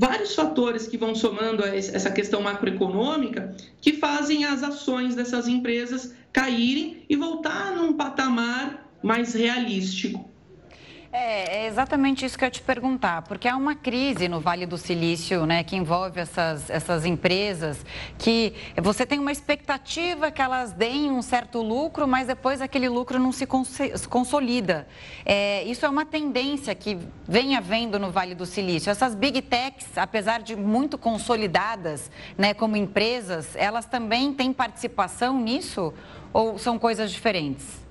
[0.00, 6.14] vários fatores que vão somando a essa questão macroeconômica que fazem as ações dessas empresas
[6.32, 10.26] caírem e voltar num patamar mais realístico.
[11.12, 14.64] É, é, exatamente isso que eu ia te perguntar, porque há uma crise no Vale
[14.64, 17.84] do Silício, né, que envolve essas, essas empresas,
[18.16, 23.18] que você tem uma expectativa que elas deem um certo lucro, mas depois aquele lucro
[23.18, 23.44] não se
[24.08, 24.86] consolida.
[25.26, 26.96] É, isso é uma tendência que
[27.26, 28.88] vem havendo no Vale do Silício.
[28.88, 35.92] Essas big techs, apesar de muito consolidadas, né, como empresas, elas também têm participação nisso
[36.32, 37.89] ou são coisas diferentes?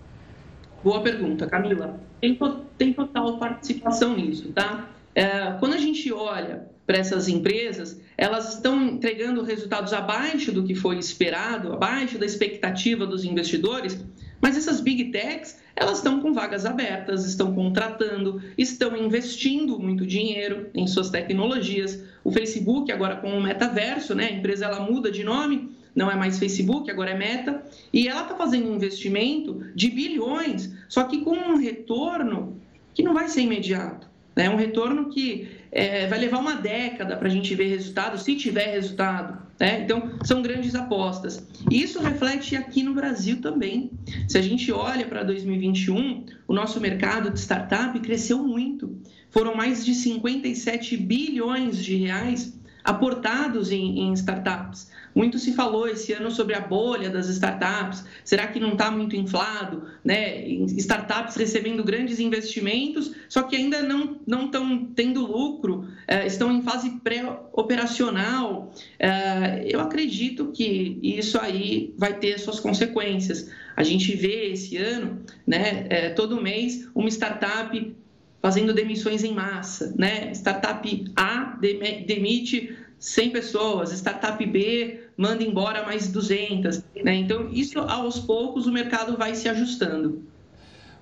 [0.84, 2.00] Boa pergunta, Camila.
[2.22, 2.38] Tem,
[2.78, 4.89] tem total participação nisso, tá?
[5.13, 10.74] É, quando a gente olha para essas empresas, elas estão entregando resultados abaixo do que
[10.74, 14.04] foi esperado, abaixo da expectativa dos investidores,
[14.42, 20.70] mas essas big techs, elas estão com vagas abertas, estão contratando, estão investindo muito dinheiro
[20.74, 22.04] em suas tecnologias.
[22.24, 24.28] O Facebook, agora com o metaverso, né?
[24.28, 28.23] a empresa ela muda de nome, não é mais Facebook, agora é Meta, e ela
[28.23, 32.58] está fazendo um investimento de bilhões, só que com um retorno
[32.93, 34.10] que não vai ser imediato.
[34.36, 34.49] É né?
[34.49, 38.71] um retorno que é, vai levar uma década para a gente ver resultado, se tiver
[38.71, 39.38] resultado.
[39.60, 39.82] Né?
[39.82, 41.45] Então, são grandes apostas.
[41.69, 43.91] E isso reflete aqui no Brasil também.
[44.28, 48.97] Se a gente olha para 2021, o nosso mercado de startup cresceu muito.
[49.30, 54.89] Foram mais de 57 bilhões de reais aportados em, em startups.
[55.13, 58.06] Muito se falou esse ano sobre a bolha das startups.
[58.24, 59.84] Será que não está muito inflado?
[60.04, 60.48] Né?
[60.48, 66.92] Startups recebendo grandes investimentos, só que ainda não estão tendo lucro, é, estão em fase
[67.04, 68.72] pré-operacional.
[68.98, 73.52] É, eu acredito que isso aí vai ter suas consequências.
[73.76, 77.96] A gente vê esse ano, né, é, todo mês, uma startup
[78.41, 80.32] fazendo demissões em massa, né?
[80.34, 81.58] Startup A
[82.06, 87.15] demite 100 pessoas, startup B manda embora mais 200, né?
[87.15, 90.23] Então, isso aos poucos o mercado vai se ajustando.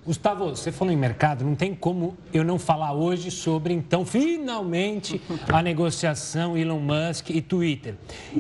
[0.08, 5.22] Gustavo, você falou em mercado, não tem como eu não falar hoje sobre, então, finalmente,
[5.52, 7.96] a negociação Elon Musk e Twitter.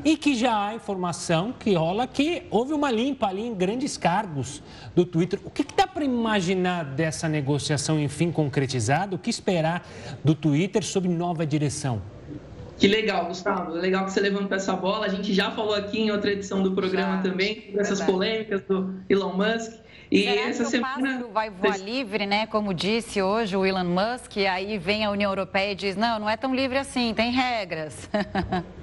[0.05, 4.63] E que já há informação que rola que houve uma limpa ali em grandes cargos
[4.95, 5.41] do Twitter.
[5.43, 9.17] O que, que dá para imaginar dessa negociação, enfim, concretizada?
[9.17, 9.85] O que esperar
[10.23, 12.01] do Twitter sob nova direção?
[12.79, 13.73] Que legal, Gustavo.
[13.73, 15.05] Legal que você levantou essa bola.
[15.05, 18.93] A gente já falou aqui em outra edição do programa já, também, dessas polêmicas do
[19.09, 19.85] Elon Musk.
[20.09, 20.97] E Será essa que semana...
[20.97, 22.47] o pássaro vai voar livre, né?
[22.47, 26.19] Como disse hoje o Elon Musk, e aí vem a União Europeia e diz, não,
[26.19, 28.09] não é tão livre assim, tem regras.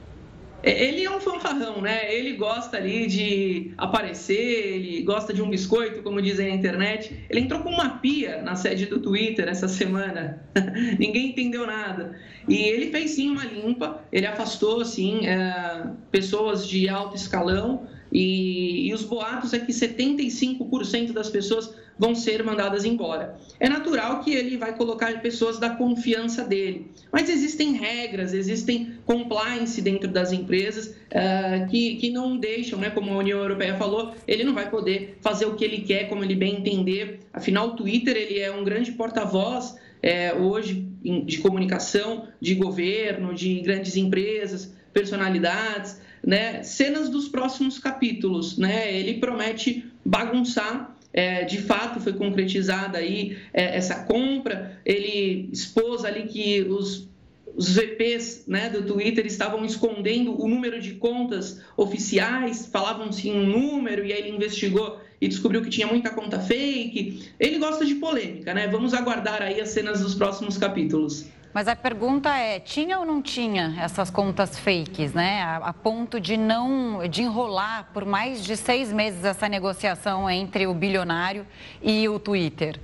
[0.64, 2.12] É, ele é um fanfarrão, né?
[2.12, 7.22] Ele gosta ali de aparecer, ele gosta de um biscoito, como dizem na internet.
[7.28, 10.42] Ele entrou com uma pia na sede do Twitter essa semana.
[10.98, 12.18] Ninguém entendeu nada.
[12.48, 18.88] E ele fez sim uma limpa, ele afastou sim é, pessoas de alto escalão E,
[18.88, 23.36] e os boatos é que 75% das pessoas vão ser mandadas embora.
[23.58, 29.80] É natural que ele vai colocar pessoas da confiança dele, mas existem regras, existem compliance
[29.80, 34.44] dentro das empresas uh, que, que não deixam, né, como a União Europeia falou, ele
[34.44, 37.20] não vai poder fazer o que ele quer, como ele bem entender.
[37.32, 40.86] Afinal, o Twitter ele é um grande porta-voz é, hoje
[41.24, 46.62] de comunicação, de governo, de grandes empresas, personalidades, né?
[46.62, 48.92] Cenas dos próximos capítulos, né?
[48.92, 54.80] Ele promete bagunçar é, de fato foi concretizada aí é, essa compra.
[54.84, 57.08] Ele expôs ali que os,
[57.56, 64.04] os VPs né, do Twitter estavam escondendo o número de contas oficiais, falavam-se um número,
[64.04, 67.30] e aí ele investigou e descobriu que tinha muita conta fake.
[67.38, 68.66] Ele gosta de polêmica, né?
[68.66, 71.26] Vamos aguardar aí as cenas dos próximos capítulos.
[71.54, 75.40] Mas a pergunta é, tinha ou não tinha essas contas fakes, né?
[75.40, 80.66] A, a, ponto de não, de enrolar por mais de seis meses essa negociação entre
[80.66, 81.46] o bilionário
[81.80, 82.80] e o Twitter?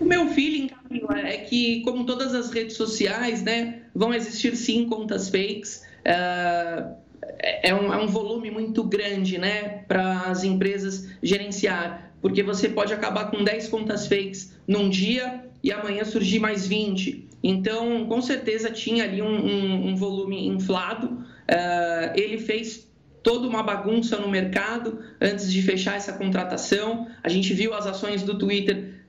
[0.00, 4.88] O meu feeling, Camila, é que, como todas as redes sociais, né, vão existir sim
[4.88, 5.84] contas fakes.
[6.00, 6.92] Uh,
[7.38, 12.92] é, um, é um volume muito grande, né, para as empresas gerenciar, porque você pode
[12.92, 17.29] acabar com 10 contas fakes num dia e amanhã surgir mais 20.
[17.42, 21.06] Então, com certeza tinha ali um, um, um volume inflado.
[21.06, 22.88] Uh, ele fez
[23.22, 27.08] toda uma bagunça no mercado antes de fechar essa contratação.
[27.22, 29.00] A gente viu as ações do Twitter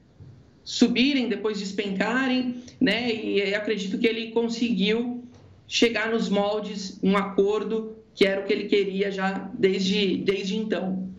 [0.64, 3.14] subirem, depois despencarem, né?
[3.14, 5.24] E acredito que ele conseguiu
[5.68, 11.11] chegar nos moldes, um acordo que era o que ele queria já desde, desde então.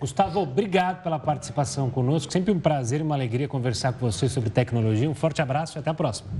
[0.00, 2.32] Gustavo, obrigado pela participação conosco.
[2.32, 5.10] Sempre um prazer e uma alegria conversar com você sobre tecnologia.
[5.10, 6.30] Um forte abraço e até a próxima.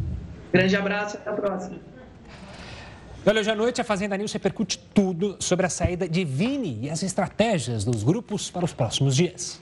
[0.53, 1.79] Grande abraço e até a próxima.
[3.27, 6.91] Olha, hoje à noite a Fazenda News repercute tudo sobre a saída de Vini e
[6.91, 9.61] as estratégias dos grupos para os próximos dias.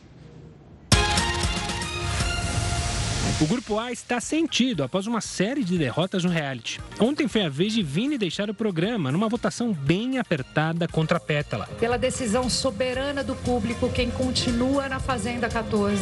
[3.39, 6.81] O Grupo A está sentido após uma série de derrotas no reality.
[6.99, 11.21] Ontem foi a vez de Vini deixar o programa numa votação bem apertada contra a
[11.21, 11.69] Pétala.
[11.79, 16.01] Pela decisão soberana do público, quem continua na Fazenda 14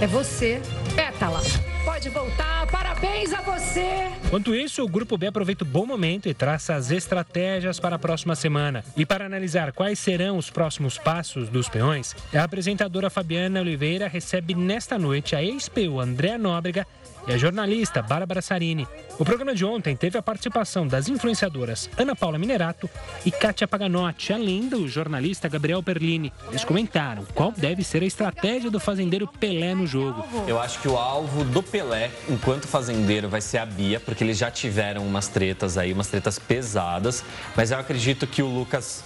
[0.00, 0.62] é você,
[0.94, 1.40] Pétala.
[1.84, 4.10] Pode voltar, parabéns a você!
[4.26, 7.98] Enquanto isso, o Grupo B aproveita o bom momento e traça as estratégias para a
[7.98, 8.84] próxima semana.
[8.96, 14.54] E para analisar quais serão os próximos passos dos peões, a apresentadora Fabiana Oliveira recebe
[14.54, 16.86] nesta noite a ex-PU Andréa Nóbrega
[17.26, 18.86] e a jornalista Bárbara Sarini.
[19.18, 22.88] O programa de ontem teve a participação das influenciadoras Ana Paula Minerato
[23.24, 26.32] e Kátia Paganotti, além do jornalista Gabriel Perlini.
[26.48, 30.24] Eles comentaram qual deve ser a estratégia do fazendeiro Pelé no jogo.
[30.46, 34.38] Eu acho que o alvo do Pelé, enquanto fazendeiro, vai ser a Bia, porque eles
[34.38, 37.24] já tiveram umas tretas aí, umas tretas pesadas.
[37.56, 39.04] Mas eu acredito que o Lucas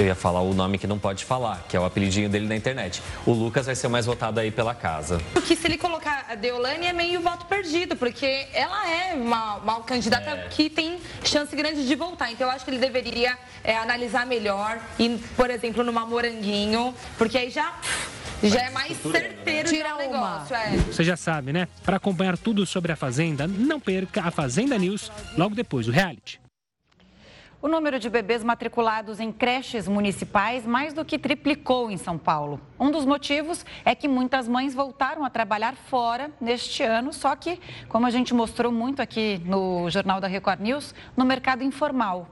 [0.00, 2.56] eu ia falar o nome que não pode falar, que é o apelidinho dele na
[2.56, 3.02] internet.
[3.26, 5.20] O Lucas vai ser o mais votado aí pela casa.
[5.32, 9.80] Porque se ele colocar a Deolane é meio voto perdido, porque ela é uma, uma
[9.82, 10.48] candidata é.
[10.48, 12.32] que tem chance grande de voltar.
[12.32, 17.36] Então eu acho que ele deveria é, analisar melhor e, por exemplo, numa moranguinho, porque
[17.36, 17.74] aí já
[18.42, 20.56] já é mais certeiro Tira o negócio.
[20.56, 20.76] É.
[20.90, 21.68] Você já sabe, né?
[21.84, 26.40] Para acompanhar tudo sobre a Fazenda, não perca a Fazenda News logo depois do reality.
[27.62, 32.58] O número de bebês matriculados em creches municipais mais do que triplicou em São Paulo.
[32.78, 37.60] Um dos motivos é que muitas mães voltaram a trabalhar fora neste ano, só que,
[37.86, 42.30] como a gente mostrou muito aqui no Jornal da Record News, no mercado informal.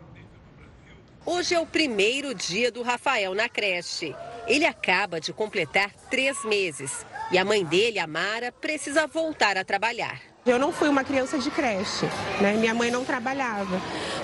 [1.27, 4.17] Hoje é o primeiro dia do Rafael na creche.
[4.47, 9.63] Ele acaba de completar três meses e a mãe dele, a Mara, precisa voltar a
[9.63, 10.28] trabalhar.
[10.49, 12.07] Eu não fui uma criança de creche,
[12.41, 12.55] né?
[12.55, 13.81] Minha mãe não trabalhava,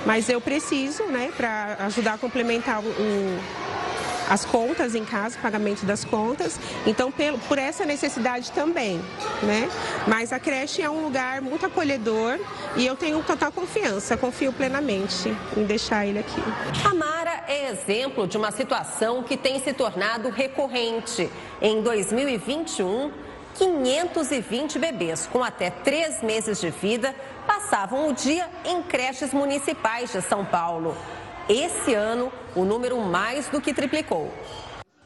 [0.06, 3.38] mas eu preciso, né, para ajudar a complementar o,
[4.28, 6.58] as contas em casa, o pagamento das contas.
[6.86, 7.12] Então,
[7.48, 9.00] por essa necessidade também,
[9.42, 9.68] né?
[10.06, 12.38] Mas a creche é um lugar muito acolhedor
[12.76, 16.42] e eu tenho total confiança, confio plenamente em deixar ele aqui.
[16.84, 21.30] A Mara é exemplo de uma situação que tem se tornado recorrente.
[21.60, 23.10] Em 2021,
[23.54, 27.14] 520 bebês com até três meses de vida
[27.46, 30.96] passavam o dia em creches municipais de São Paulo.
[31.48, 34.32] Esse ano, o número mais do que triplicou.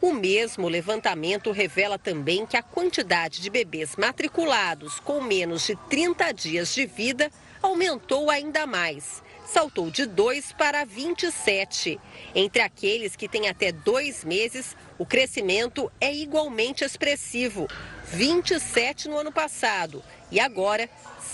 [0.01, 6.32] O mesmo levantamento revela também que a quantidade de bebês matriculados com menos de 30
[6.32, 7.30] dias de vida
[7.61, 9.22] aumentou ainda mais.
[9.51, 11.99] Saltou de 2 para 27.
[12.34, 17.66] Entre aqueles que têm até dois meses, o crescimento é igualmente expressivo.
[18.12, 20.88] 27 no ano passado e agora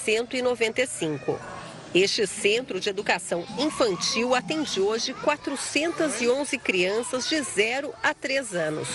[0.04, 1.40] 195.
[1.92, 8.88] Este centro de educação infantil atende hoje 411 crianças de 0 a 3 anos.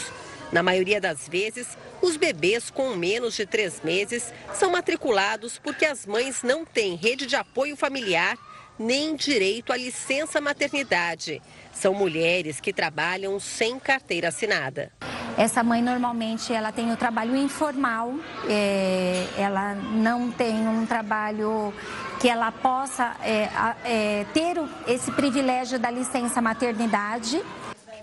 [0.49, 6.05] Na maioria das vezes, os bebês com menos de três meses são matriculados porque as
[6.05, 8.37] mães não têm rede de apoio familiar
[8.79, 11.41] nem direito à licença maternidade.
[11.73, 14.91] São mulheres que trabalham sem carteira assinada.
[15.37, 18.13] Essa mãe normalmente ela tem o trabalho informal,
[18.49, 21.73] é, ela não tem um trabalho
[22.19, 23.49] que ela possa é,
[23.85, 24.57] é, ter
[24.87, 27.41] esse privilégio da licença maternidade.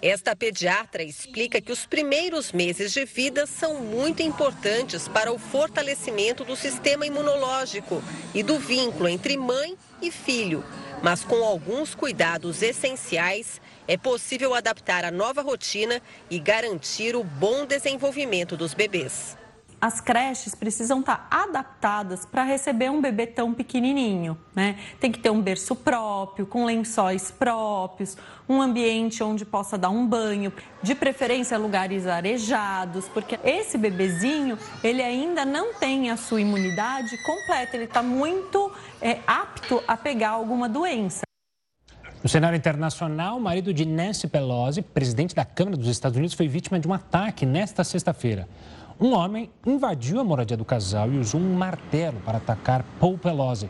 [0.03, 6.45] Esta pediatra explica que os primeiros meses de vida são muito importantes para o fortalecimento
[6.45, 8.03] do sistema imunológico
[8.35, 10.65] e do vínculo entre mãe e filho.
[11.03, 17.65] Mas com alguns cuidados essenciais, é possível adaptar a nova rotina e garantir o bom
[17.65, 19.37] desenvolvimento dos bebês.
[19.87, 24.77] As creches precisam estar adaptadas para receber um bebê tão pequenininho, né?
[24.99, 28.17] Tem que ter um berço próprio, com lençóis próprios,
[28.49, 35.05] um ambiente onde possa dar um banho, de preferência lugares arejados, porque esse bebezinho ele
[35.05, 40.69] ainda não tem a sua imunidade completa, ele está muito é, apto a pegar alguma
[40.69, 41.21] doença.
[42.25, 46.49] No cenário internacional, o marido de Nancy Pelosi, presidente da Câmara dos Estados Unidos, foi
[46.49, 48.49] vítima de um ataque nesta sexta-feira.
[48.99, 53.69] Um homem invadiu a moradia do casal e usou um martelo para atacar Paul Pelosi.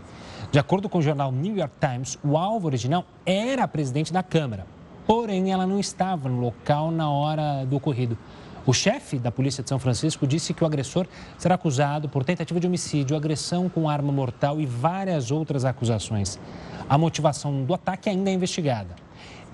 [0.53, 4.23] De acordo com o jornal New York Times, o alvo original era a presidente da
[4.23, 4.65] Câmara.
[5.05, 8.17] Porém, ela não estava no local na hora do ocorrido.
[8.65, 12.61] O chefe da Polícia de São Francisco disse que o agressor será acusado por tentativa
[12.61, 16.39] de homicídio, agressão com arma mortal e várias outras acusações.
[16.89, 19.06] A motivação do ataque ainda é investigada.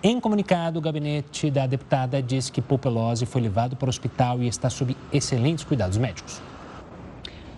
[0.04, 4.48] Em comunicado, o gabinete da deputada diz que Popelose foi levado para o hospital e
[4.48, 6.42] está sob excelentes cuidados médicos.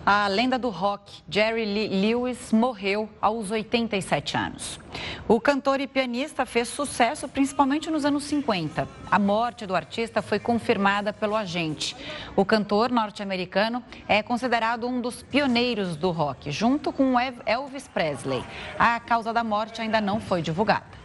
[0.05, 4.79] A lenda do rock, Jerry Lee Lewis, morreu aos 87 anos.
[5.27, 8.87] O cantor e pianista fez sucesso principalmente nos anos 50.
[9.09, 11.95] A morte do artista foi confirmada pelo agente.
[12.35, 18.43] O cantor norte-americano é considerado um dos pioneiros do rock, junto com Elvis Presley.
[18.77, 21.04] A causa da morte ainda não foi divulgada.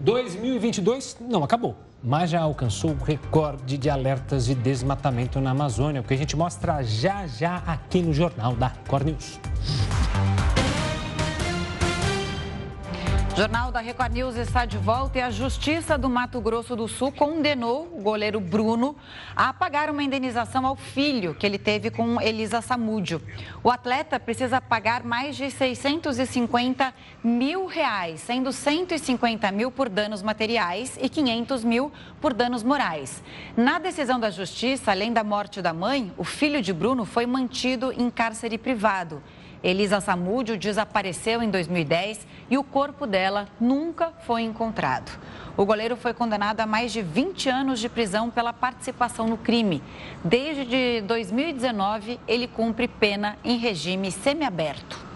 [0.00, 6.04] 2022 não acabou mas já alcançou o recorde de alertas de desmatamento na Amazônia, o
[6.04, 9.40] que a gente mostra já já aqui no Jornal da Record News.
[13.38, 17.12] Jornal da Record News está de volta e a Justiça do Mato Grosso do Sul
[17.12, 18.96] condenou o goleiro Bruno
[19.36, 23.22] a pagar uma indenização ao filho que ele teve com Elisa Samúdio.
[23.62, 30.98] O atleta precisa pagar mais de 650 mil reais, sendo 150 mil por danos materiais
[31.00, 33.22] e 500 mil por danos morais.
[33.56, 37.92] Na decisão da Justiça, além da morte da mãe, o filho de Bruno foi mantido
[37.92, 39.22] em cárcere privado.
[39.62, 45.10] Elisa Samúdio desapareceu em 2010 e o corpo dela nunca foi encontrado.
[45.56, 49.82] O goleiro foi condenado a mais de 20 anos de prisão pela participação no crime.
[50.24, 55.08] Desde 2019, ele cumpre pena em regime semiaberto.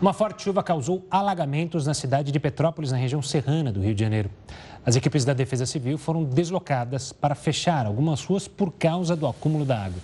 [0.00, 4.02] Uma forte chuva causou alagamentos na cidade de Petrópolis, na região serrana do Rio de
[4.02, 4.30] Janeiro.
[4.84, 9.64] As equipes da Defesa Civil foram deslocadas para fechar algumas ruas por causa do acúmulo
[9.64, 10.00] da água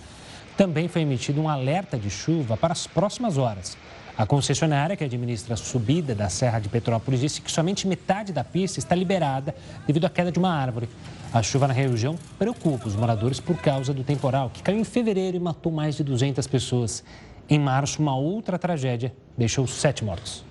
[0.59, 3.77] também foi emitido um alerta de chuva para as próximas horas.
[4.17, 8.43] A concessionária que administra a subida da Serra de Petrópolis disse que somente metade da
[8.43, 9.55] pista está liberada
[9.87, 10.89] devido à queda de uma árvore.
[11.31, 15.37] A chuva na região preocupa os moradores por causa do temporal, que caiu em fevereiro
[15.37, 17.05] e matou mais de 200 pessoas.
[17.49, 20.43] Em março, uma outra tragédia deixou sete mortos.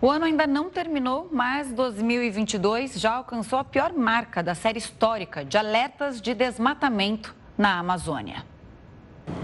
[0.00, 5.44] O ano ainda não terminou, mas 2022 já alcançou a pior marca da série histórica
[5.44, 8.48] de alertas de desmatamento na Amazônia.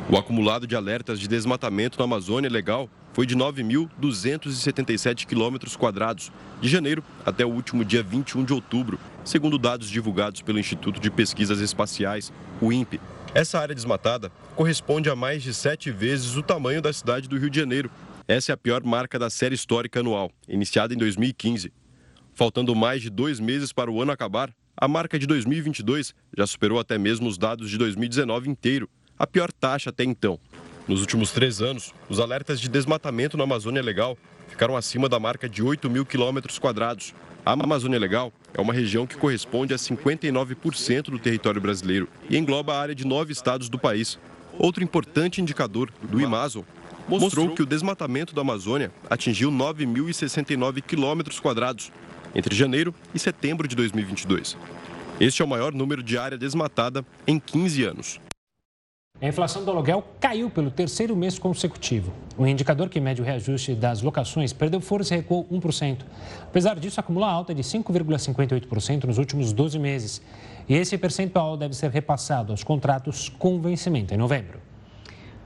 [0.09, 6.31] O acumulado de alertas de desmatamento na Amazônia Legal foi de 9.277 quilômetros quadrados,
[6.61, 11.11] de janeiro até o último dia 21 de outubro, segundo dados divulgados pelo Instituto de
[11.11, 13.01] Pesquisas Espaciais, o INPE.
[13.35, 17.51] Essa área desmatada corresponde a mais de sete vezes o tamanho da cidade do Rio
[17.51, 17.91] de Janeiro.
[18.29, 21.73] Essa é a pior marca da série histórica anual, iniciada em 2015.
[22.33, 26.79] Faltando mais de dois meses para o ano acabar, a marca de 2022 já superou
[26.79, 28.89] até mesmo os dados de 2019 inteiro,
[29.19, 30.39] a pior taxa até então.
[30.87, 34.17] Nos últimos três anos, os alertas de desmatamento na Amazônia Legal
[34.49, 37.15] ficaram acima da marca de 8 mil quilômetros quadrados.
[37.45, 42.75] A Amazônia Legal é uma região que corresponde a 59% do território brasileiro e engloba
[42.75, 44.19] a área de nove estados do país.
[44.59, 46.65] Outro importante indicador do IMASO
[47.09, 51.93] mostrou que o desmatamento da Amazônia atingiu 9.069 quilômetros quadrados
[52.35, 54.57] entre janeiro e setembro de 2022.
[55.21, 58.26] Este é o maior número de área desmatada em 15 anos.
[59.21, 62.13] A inflação do aluguel caiu pelo terceiro mês consecutivo.
[62.37, 66.01] O indicador que mede o reajuste das locações perdeu força e recuou 1%.
[66.43, 70.21] Apesar disso, acumula alta de 5,58% nos últimos 12 meses.
[70.69, 74.61] E esse percentual deve ser repassado aos contratos com vencimento em novembro.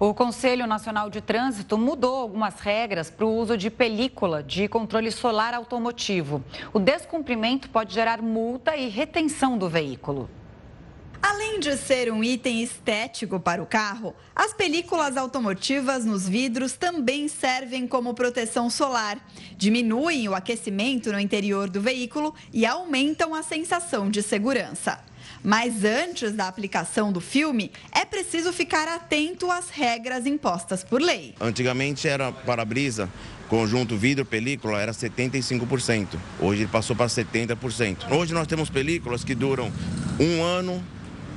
[0.01, 5.12] O Conselho Nacional de Trânsito mudou algumas regras para o uso de película de controle
[5.12, 6.43] solar automotivo.
[6.73, 10.29] O descumprimento pode gerar multa e retenção do veículo.
[11.23, 17.29] Além de ser um item estético para o carro, as películas automotivas nos vidros também
[17.29, 19.18] servem como proteção solar,
[19.57, 24.99] diminuem o aquecimento no interior do veículo e aumentam a sensação de segurança.
[25.43, 31.35] Mas antes da aplicação do filme, é preciso ficar atento às regras impostas por lei.
[31.41, 33.11] Antigamente era para-brisa,
[33.49, 36.18] conjunto vidro, película, era 75%.
[36.41, 38.11] Hoje ele passou para 70%.
[38.11, 39.71] Hoje nós temos películas que duram
[40.18, 40.83] um ano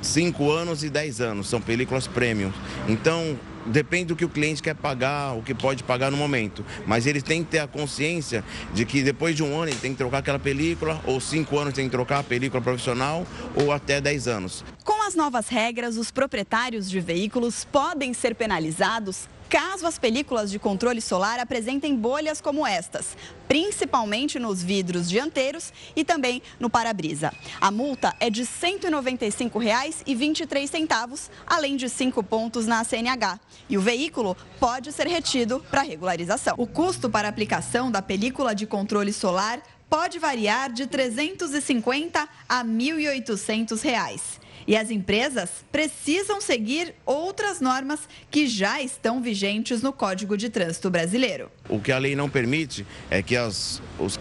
[0.04, 2.51] 5 anos e 10 anos, são películas premium.
[2.88, 6.66] Então, depende do que o cliente quer pagar, o que pode pagar no momento.
[6.86, 8.43] Mas ele tem que ter a consciência
[8.74, 11.74] de que depois de um ano ele tem que trocar aquela película, ou cinco anos
[11.74, 13.26] tem que trocar a película profissional,
[13.56, 14.64] ou até 10 anos.
[14.84, 20.58] Com as novas regras, os proprietários de veículos podem ser penalizados caso as películas de
[20.58, 23.16] controle solar apresentem bolhas como estas,
[23.47, 27.32] principalmente nos vidros dianteiros e também no para-brisa.
[27.62, 33.39] A multa é de R$ 195,23, além de cinco pontos na CNH.
[33.70, 36.56] E o veículo pode ser retido para regularização.
[36.58, 42.62] O custo para aplicação da película de controle solar pode variar de R$ 350 a
[42.64, 44.41] R$ 1.800.
[44.68, 48.01] E as empresas precisam seguir outras normas
[48.32, 51.51] que já estão vigentes no Código de Trânsito Brasileiro.
[51.70, 54.20] O que a lei não permite é que as, os,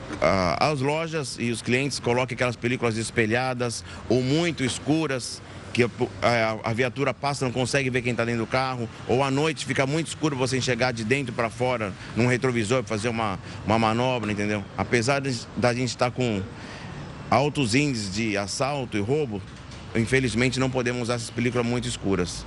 [0.59, 5.41] as lojas e os clientes coloquem aquelas películas espelhadas ou muito escuras
[5.73, 9.65] que a, viatura passa, não consegue ver quem está dentro do carro, ou à noite
[9.65, 14.31] fica muito escuro você enxergar de dentro para fora num retrovisor fazer uma, uma manobra,
[14.31, 14.63] entendeu?
[14.77, 15.23] Apesar
[15.57, 16.43] da gente estar tá com
[17.31, 19.41] altos índices de assalto e roubo,
[19.97, 22.45] infelizmente não podemos usar essas películas muito escuras.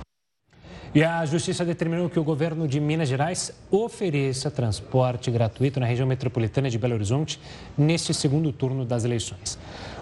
[0.94, 6.08] E a Justiça determinou que o governo de Minas Gerais ofereça transporte gratuito na região
[6.08, 7.38] metropolitana de Belo Horizonte
[7.76, 9.58] neste segundo turno das eleições.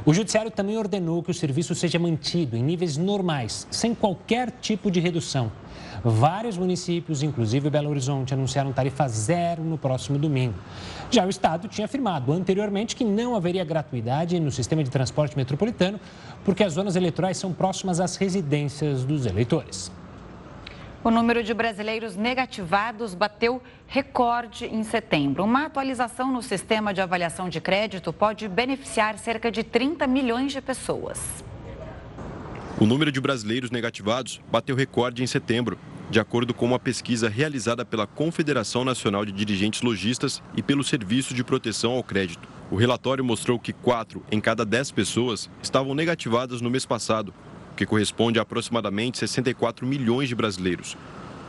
[0.07, 4.89] O Judiciário também ordenou que o serviço seja mantido em níveis normais, sem qualquer tipo
[4.89, 5.51] de redução.
[6.05, 10.55] Vários municípios, inclusive Belo Horizonte, anunciaram tarifa zero no próximo domingo.
[11.11, 15.99] Já o Estado tinha afirmado anteriormente que não haveria gratuidade no sistema de transporte metropolitano,
[16.45, 19.91] porque as zonas eleitorais são próximas às residências dos eleitores.
[21.03, 25.45] O número de brasileiros negativados bateu recorde em setembro.
[25.45, 30.61] Uma atualização no sistema de avaliação de crédito pode beneficiar cerca de 30 milhões de
[30.61, 31.43] pessoas.
[32.79, 35.79] O número de brasileiros negativados bateu recorde em setembro
[36.11, 41.35] de acordo com uma pesquisa realizada pela Confederação Nacional de Dirigentes Logistas e pelo Serviço
[41.35, 42.49] de Proteção ao Crédito.
[42.71, 47.33] O relatório mostrou que 4 em cada 10 pessoas estavam negativadas no mês passado,
[47.73, 50.97] o que corresponde a aproximadamente 64 milhões de brasileiros.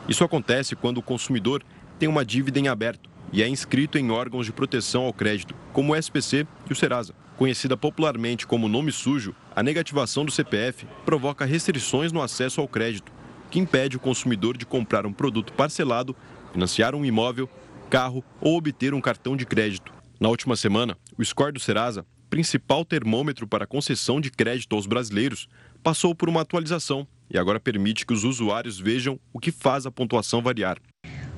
[0.08, 1.64] Isso acontece quando o consumidor
[2.00, 5.94] tem uma dívida em aberto e é inscrito em órgãos de proteção ao crédito, como
[5.94, 7.14] o SPC e o Serasa.
[7.38, 13.12] Conhecida popularmente como nome sujo, a negativação do CPF provoca restrições no acesso ao crédito
[13.56, 16.14] que impede o consumidor de comprar um produto parcelado,
[16.52, 17.50] financiar um imóvel,
[17.90, 19.94] carro ou obter um cartão de crédito.
[20.20, 25.48] Na última semana, o score do Serasa, principal termômetro para concessão de crédito aos brasileiros,
[25.82, 29.92] passou por uma atualização e agora permite que os usuários vejam o que faz a
[29.92, 30.78] pontuação variar.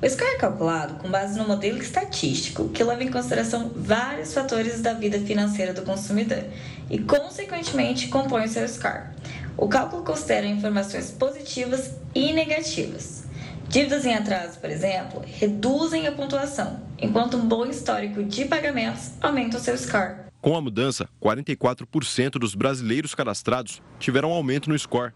[0.02, 4.80] O score é calculado com base no modelo estatístico, que leva em consideração vários fatores
[4.80, 6.44] da vida financeira do consumidor
[6.90, 9.04] e, consequentemente, compõe o seu score.
[9.58, 13.24] O cálculo considera informações positivas e negativas.
[13.68, 19.56] Dívidas em atraso, por exemplo, reduzem a pontuação, enquanto um bom histórico de pagamentos aumenta
[19.56, 20.14] o seu score.
[20.40, 25.12] Com a mudança, 44% dos brasileiros cadastrados tiveram aumento no score.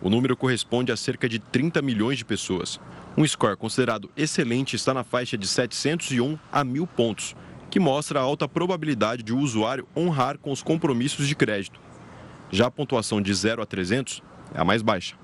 [0.00, 2.80] O número corresponde a cerca de 30 milhões de pessoas.
[3.14, 7.36] Um score considerado excelente está na faixa de 701 a 1000 pontos,
[7.70, 11.85] que mostra a alta probabilidade de o usuário honrar com os compromissos de crédito.
[12.50, 14.22] Já a pontuação de 0 a 300
[14.54, 15.16] é a mais baixa.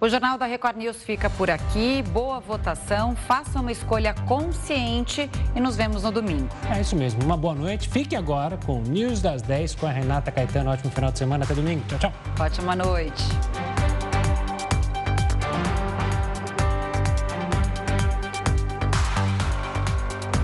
[0.00, 2.02] O Jornal da Record News fica por aqui.
[2.10, 6.48] Boa votação, faça uma escolha consciente e nos vemos no domingo.
[6.74, 7.22] É isso mesmo.
[7.22, 7.86] Uma boa noite.
[7.86, 10.70] Fique agora com o News das 10 com a Renata Caetano.
[10.70, 11.44] Ótimo final de semana.
[11.44, 11.84] Até domingo.
[11.86, 12.12] Tchau, tchau.
[12.40, 13.22] Ótima noite.